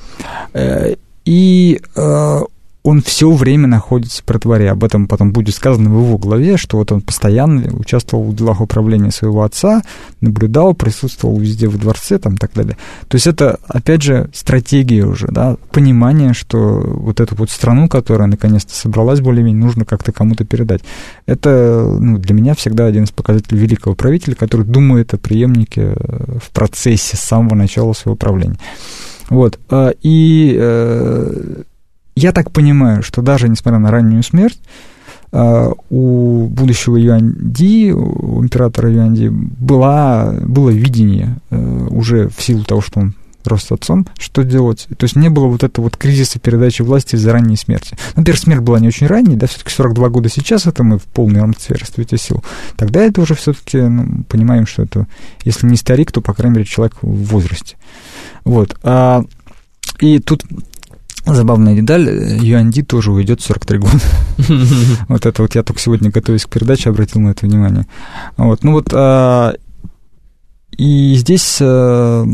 [0.53, 0.95] Э,
[1.25, 2.39] и э,
[2.87, 4.71] он все время находится при дворе.
[4.71, 8.61] Об этом потом будет сказано в его главе, что вот он постоянно участвовал в делах
[8.61, 9.81] управления своего отца,
[10.21, 12.77] наблюдал, присутствовал везде в дворце там, и так далее.
[13.09, 18.29] То есть это, опять же, стратегия уже, да, понимание, что вот эту вот страну, которая
[18.29, 20.79] наконец-то собралась более-менее, нужно как-то кому-то передать.
[21.25, 26.37] Это ну, для меня всегда один из показателей великого правителя, который думает о преемнике э,
[26.41, 28.57] в процессе с самого начала своего правления.
[29.29, 29.59] Вот.
[29.69, 31.63] А, и э,
[32.17, 34.59] я так понимаю, что даже несмотря на раннюю смерть,
[35.31, 42.81] а, у будущего Юанди, у императора Юанди, была, было видение э, уже в силу того,
[42.81, 43.13] что он
[43.43, 44.87] рос отцом, что делать.
[44.97, 47.97] То есть не было вот этого вот кризиса передачи власти из-за ранней смерти.
[48.15, 51.03] Ну, например, смерть была не очень ранней, да, все-таки 42 года сейчас, это мы в
[51.03, 52.43] полной расцвете сил.
[52.75, 55.07] Тогда это уже все-таки ну, понимаем, что это,
[55.43, 57.77] если не старик, то, по крайней мере, человек в возрасте.
[58.43, 58.77] Вот.
[58.83, 59.23] А,
[59.99, 60.43] и тут
[61.27, 62.09] Забавная деталь,
[62.41, 63.99] Юанди тоже уйдет в 43 года.
[65.09, 67.85] Вот это вот я только сегодня, готовясь к передаче, обратил на это внимание.
[68.37, 69.53] Вот, ну вот, а,
[70.77, 72.25] и здесь э,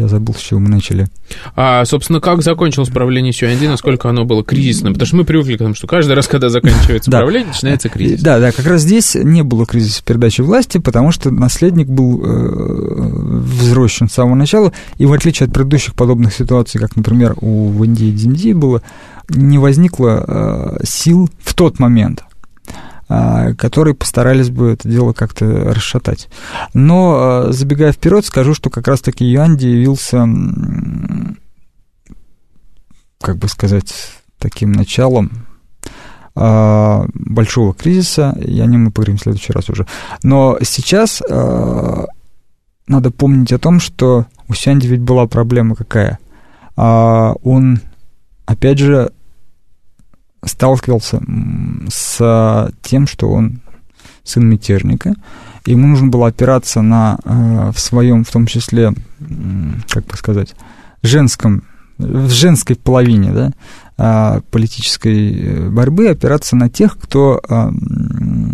[0.00, 1.06] я забыл, с чего мы начали.
[1.54, 4.94] А, собственно, как закончилось правление Сюанди, насколько оно было кризисным?
[4.94, 8.20] Потому что мы привыкли к тому, что каждый раз, когда заканчивается правление, начинается кризис.
[8.22, 13.42] Да, да, как раз здесь не было кризиса передачи власти, потому что наследник был э,
[13.44, 18.04] взросшен с самого начала, и в отличие от предыдущих подобных ситуаций, как, например, у Венди
[18.04, 18.82] и Дзинди было,
[19.28, 22.24] не возникло э, сил в тот момент
[23.10, 25.44] которые постарались бы это дело как-то
[25.74, 26.28] расшатать.
[26.74, 30.28] Но, а, забегая вперед, скажу, что как раз-таки Юанди явился,
[33.20, 33.92] как бы сказать,
[34.38, 35.48] таким началом
[36.36, 39.88] а, большого кризиса, и о нем мы поговорим в следующий раз уже.
[40.22, 41.20] Но сейчас
[42.86, 46.20] надо помнить о том, что у Сянди ведь была проблема какая?
[46.76, 47.80] Он,
[48.46, 49.10] опять же,
[50.44, 51.22] сталкивался
[51.88, 53.60] с тем, что он
[54.24, 55.14] сын мятежника,
[55.66, 58.92] ему нужно было опираться на э, в своем, в том числе,
[59.88, 60.54] как бы сказать,
[61.02, 61.64] женском,
[61.98, 63.50] в женской половине, да,
[64.02, 67.70] а, политической э, борьбы опираться на тех, кто а,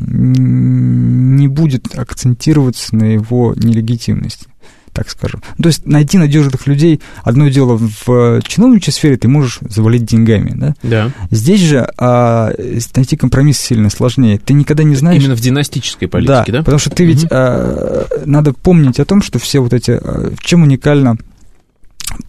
[0.08, 4.48] не будет акцентироваться на его нелегитимности
[4.96, 5.42] так скажем.
[5.62, 10.74] То есть найти надежных людей, одно дело в чиновничьей сфере, ты можешь завалить деньгами, да?
[10.82, 11.10] Да.
[11.30, 12.50] Здесь же а,
[12.94, 14.38] найти компромисс сильно сложнее.
[14.38, 15.22] Ты никогда не знаешь...
[15.22, 16.52] Именно в династической политике, да?
[16.52, 16.58] да?
[16.60, 17.24] потому что ты ведь...
[17.24, 17.28] Угу.
[17.30, 19.90] А, надо помнить о том, что все вот эти...
[19.90, 21.18] А, чем уникально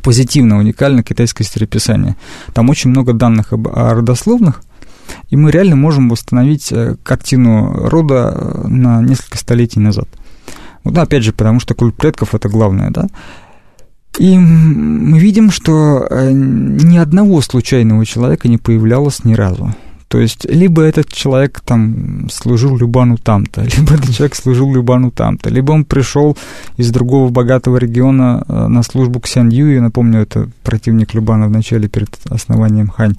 [0.02, 2.18] позитивно уникально китайское стереописание.
[2.54, 4.62] Там очень много данных об, о родословных,
[5.30, 10.10] и мы реально можем восстановить картину рода на несколько столетий назад.
[10.92, 13.08] Ну, опять же, потому что культ предков это главное, да.
[14.18, 19.76] И мы видим, что ни одного случайного человека не появлялось ни разу.
[20.08, 25.50] То есть, либо этот человек там служил Любану там-то, либо этот человек служил Любану там-то,
[25.50, 26.38] либо он пришел
[26.78, 31.52] из другого богатого региона э, на службу к Сян Юю, напомню, это противник Любана в
[31.52, 33.16] начале перед основанием Хань,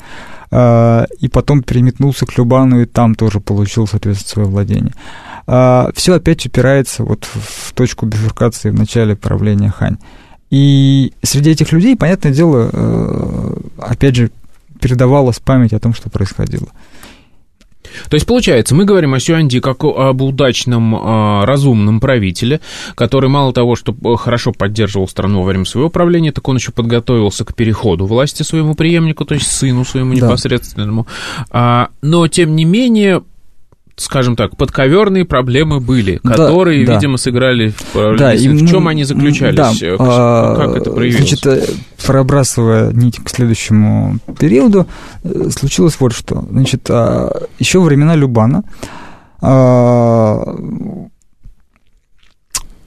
[0.51, 4.95] э, и потом переметнулся к Любану и там тоже получил, соответственно, свое владение.
[5.49, 9.97] Э, Все опять упирается вот в точку бифуркации в начале правления Хань.
[10.51, 12.71] И среди этих людей, понятное дело,
[13.77, 14.31] опять же,
[14.81, 16.69] передавалась память о том, что происходило.
[18.09, 22.61] То есть, получается, мы говорим о Сюанди как об удачном, а, разумном правителе,
[22.95, 27.45] который мало того, что хорошо поддерживал страну во время своего правления, так он еще подготовился
[27.45, 31.07] к переходу власти своему преемнику, то есть сыну своему непосредственному.
[31.51, 31.89] Да.
[32.03, 33.23] Но, тем не менее,
[34.01, 39.05] скажем так, подковерные проблемы были, которые, да, видимо, сыграли в да, и, В чем они
[39.05, 39.57] заключались?
[39.57, 41.29] Да, а, как это проявилось?
[41.29, 41.67] Значит, э,
[42.07, 44.87] пробрасывая нить к следующему периоду,
[45.25, 46.45] э, случилось вот что.
[46.51, 48.63] Значит, а, еще во времена Любана
[49.41, 50.43] а,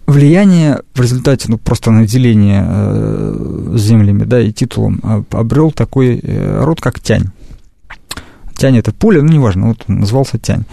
[0.07, 6.99] влияние в результате, ну, просто наделения э, землями, да, и титулом обрел такой род, как
[6.99, 7.31] Тянь.
[8.61, 10.65] Тянь это поле, ну, неважно, вот он назывался Тянь.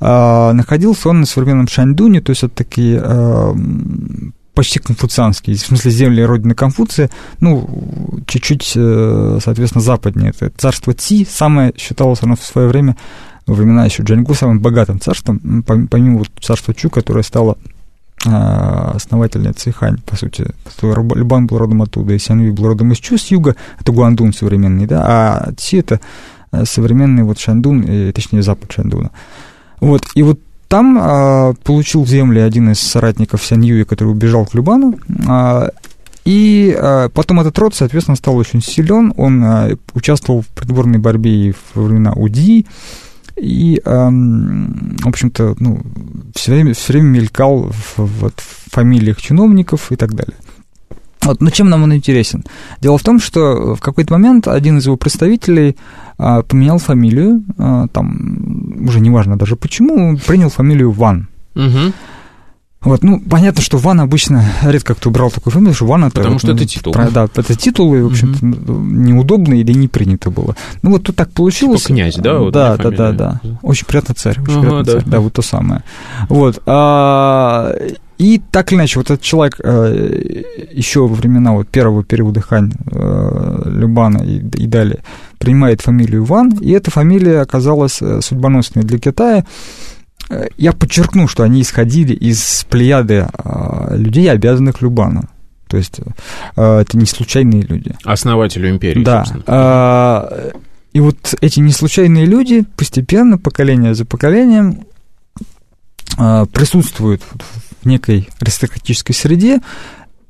[0.00, 3.54] А, находился он на современном Шаньдуне, то есть это такие а,
[4.54, 7.68] почти конфуцианские, в смысле земли родины Конфуция, ну,
[8.26, 10.32] чуть-чуть, э, соответственно, западнее.
[10.40, 12.96] Это царство Ци, самое считалось оно в свое время,
[13.46, 17.58] во времена еще Джаньгу, самым богатым царством, помимо вот царства Чу, которое стало
[18.26, 20.46] а, основательницей Хань, по сути.
[20.80, 24.86] Любан был родом оттуда, и Сянви был родом из Чу, с юга, это Гуандун современный,
[24.86, 26.00] да, а Ци это
[26.64, 29.10] современный вот Шандун, и, точнее, запад Шандуна.
[29.80, 34.98] Вот, и вот там а, получил земли один из соратников Сяньюи, который убежал к Любану,
[35.28, 35.70] а,
[36.24, 41.48] и а, потом этот род, соответственно, стал очень силен, он а, участвовал в придворной борьбе
[41.48, 42.66] и во времена Уди,
[43.36, 45.82] и, а, в общем-то, ну,
[46.34, 50.36] все время, все время мелькал в, вот, в фамилиях чиновников и так далее.
[51.24, 52.44] Вот, но чем нам он интересен?
[52.80, 55.76] Дело в том, что в какой-то момент один из его представителей
[56.18, 61.28] а, поменял фамилию, а, там, уже неважно даже почему, принял фамилию Ван.
[61.54, 61.92] Угу.
[62.82, 66.16] Вот, ну, понятно, что Ван обычно редко кто брал такую фамилию, что Ван это...
[66.16, 66.92] Потому что ну, это титул.
[66.92, 68.82] Про, да, это титул, и, в общем-то, угу.
[68.82, 70.54] неудобно или не принято было.
[70.82, 71.80] Ну, вот тут так получилось.
[71.80, 72.38] Типа князь, да?
[72.38, 73.40] Вот да, да, да, да.
[73.62, 74.92] Очень приятно царь, очень ага, приятно да.
[74.92, 75.82] царь, да, вот то самое.
[76.28, 77.74] Вот, а,
[78.18, 82.72] и так или иначе, вот этот человек э, еще во времена вот первого периода Хань,
[82.92, 85.00] э, Любана и, и далее
[85.38, 89.44] принимает фамилию Ван, и эта фамилия оказалась э, судьбоносной для Китая.
[90.56, 93.26] Я подчеркну, что они исходили из плеяды
[93.90, 95.24] людей, обязанных Любану.
[95.68, 96.00] То есть
[96.56, 97.94] это не случайные люди.
[98.04, 99.26] Основателю империи, да.
[99.26, 100.52] собственно.
[100.94, 104.86] И вот эти неслучайные люди постепенно, поколение за поколением,
[106.16, 107.20] присутствуют
[107.84, 109.60] некой аристократической среде,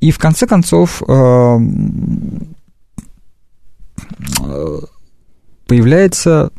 [0.00, 1.58] и в конце концов э,
[4.40, 4.80] э,
[5.66, 6.50] появляется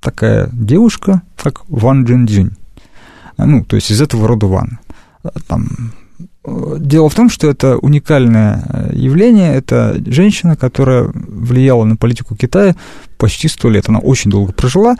[0.00, 2.56] такая девушка, как Ван Джин
[3.38, 4.78] Ну, то есть из этого рода Ван.
[5.46, 5.92] Там
[6.46, 9.54] Дело в том, что это уникальное э, явление.
[9.54, 12.76] Это женщина, которая влияла на политику Китая
[13.18, 13.88] почти сто лет.
[13.88, 14.96] Она очень долго прожила.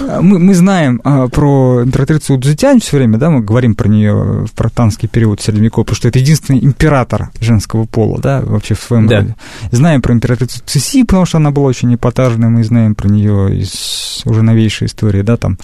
[0.00, 4.46] Э, мы, мы знаем а, про императрицу Цзитянь все время, да, мы говорим про нее
[4.46, 9.06] в протанский период средневековья, потому что это единственный император женского пола, да, вообще в своем
[9.06, 9.20] да.
[9.20, 9.36] роде.
[9.72, 14.22] Знаем про императрицу Цеси, потому что она была очень эпатажной, мы знаем про нее из
[14.24, 15.58] уже новейшей истории, да, там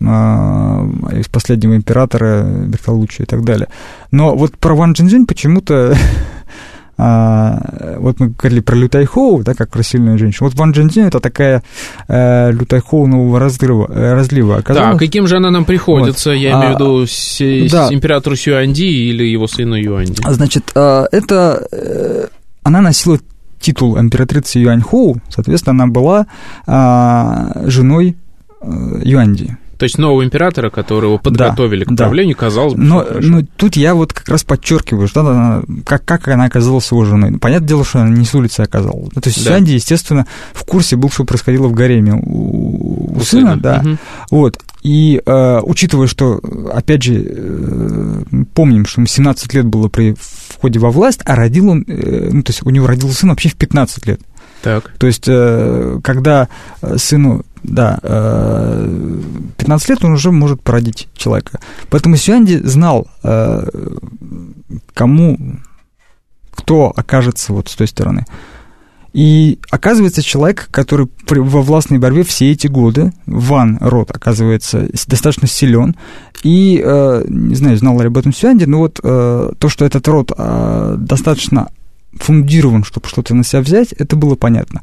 [0.00, 3.68] из последнего императора Берколуччи и так далее.
[4.10, 5.96] Но вот про Ван Джинджин почему-то
[6.96, 10.48] а, вот мы говорили про Лютайхоу, да, как про сильную женщину.
[10.48, 11.62] Вот Ван Джинджин это такая
[12.08, 14.92] э, Лютайхоу нового разлива, разлива оказалась.
[14.92, 16.30] Да, каким же она нам приходится?
[16.30, 16.36] Вот.
[16.36, 17.88] Я а, имею в виду с, да.
[17.92, 20.22] императору Сюанди или его сыну Юанди?
[20.28, 21.66] Значит, э, это...
[21.72, 22.26] Э,
[22.62, 23.18] она носила
[23.60, 26.26] титул императрицы Юаньхоу, соответственно, она была
[26.66, 28.16] э, женой
[28.60, 28.66] э,
[29.02, 29.56] Юанди.
[29.78, 32.40] То есть нового императора, которого подготовили да, к правлению, да.
[32.40, 36.44] казалось бы, но, но тут я вот как раз подчеркиваю, что она, как, как она
[36.44, 37.38] оказалась его женой.
[37.38, 39.10] Понятное дело, что она не с улицы оказалась.
[39.14, 39.56] Ну, то есть да.
[39.56, 43.82] Сянди, естественно, в курсе был, что происходило в гареме у, у, у сына, сына, да.
[43.84, 43.98] Угу.
[44.30, 44.58] Вот.
[44.82, 46.40] И э, учитывая, что,
[46.72, 48.22] опять же, э,
[48.52, 52.42] помним, что ему 17 лет было при входе во власть, а родил он, э, ну,
[52.42, 54.20] то есть у него родился сын вообще в 15 лет.
[54.62, 54.92] Так.
[54.98, 56.48] То есть, э, когда
[56.96, 57.98] сыну да,
[59.56, 61.60] 15 лет он уже может породить человека.
[61.90, 63.08] Поэтому Сюанди знал,
[64.94, 65.38] кому,
[66.52, 68.24] кто окажется вот с той стороны.
[69.14, 75.94] И оказывается, человек, который во властной борьбе все эти годы, Ван Рот, оказывается, достаточно силен.
[76.42, 80.08] И, э, не знаю, знал ли об этом Сюанди, но вот э, то, что этот
[80.08, 81.68] род э, достаточно
[82.14, 84.82] фундирован, чтобы что-то на себя взять, это было понятно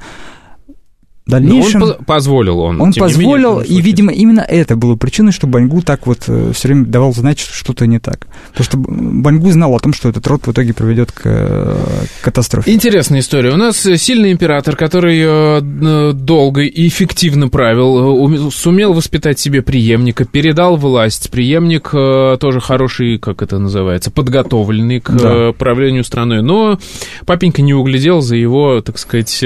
[1.32, 1.79] дальнейшем...
[1.79, 2.82] Но он позволил он.
[2.82, 6.67] Он позволил, менее, и, видимо, именно это было причиной, что Баньгу так вот э, все
[6.67, 8.27] время давал знать, что что-то не так.
[8.51, 11.75] Потому что Баньгу знал о том, что этот род в итоге приведет к, э,
[12.21, 12.71] к катастрофе.
[12.71, 13.51] Интересная история.
[13.51, 20.75] У нас сильный император, который э, долго и эффективно правил, сумел воспитать себе преемника, передал
[20.75, 21.32] власть.
[21.32, 25.53] Преемник тоже хороший, как это называется, подготовленный к да.
[25.53, 26.41] правлению страной.
[26.41, 26.79] Но
[27.25, 29.43] папенька не углядел за его, так сказать...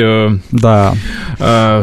[0.51, 0.93] Да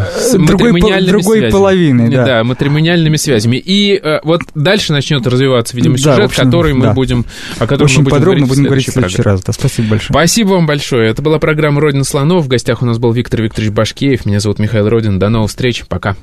[0.01, 1.51] с другой, другой связями.
[1.51, 2.24] половины, да.
[2.24, 3.57] Да, матримониальными связями.
[3.57, 6.93] И э, вот дальше начнет развиваться, видимо, сюжет, да, общем, который мы да.
[6.95, 7.24] будем,
[7.59, 9.43] о котором Очень мы будем подробно говорить будем говорить в следующий раз.
[9.43, 10.11] Да, спасибо большое.
[10.11, 11.11] Спасибо вам большое.
[11.11, 12.45] Это была программа «Родина слонов».
[12.45, 14.26] В гостях у нас был Виктор Викторович Башкеев.
[14.26, 15.18] Меня зовут Михаил Родин.
[15.18, 15.84] До новых встреч.
[15.88, 16.16] Пока.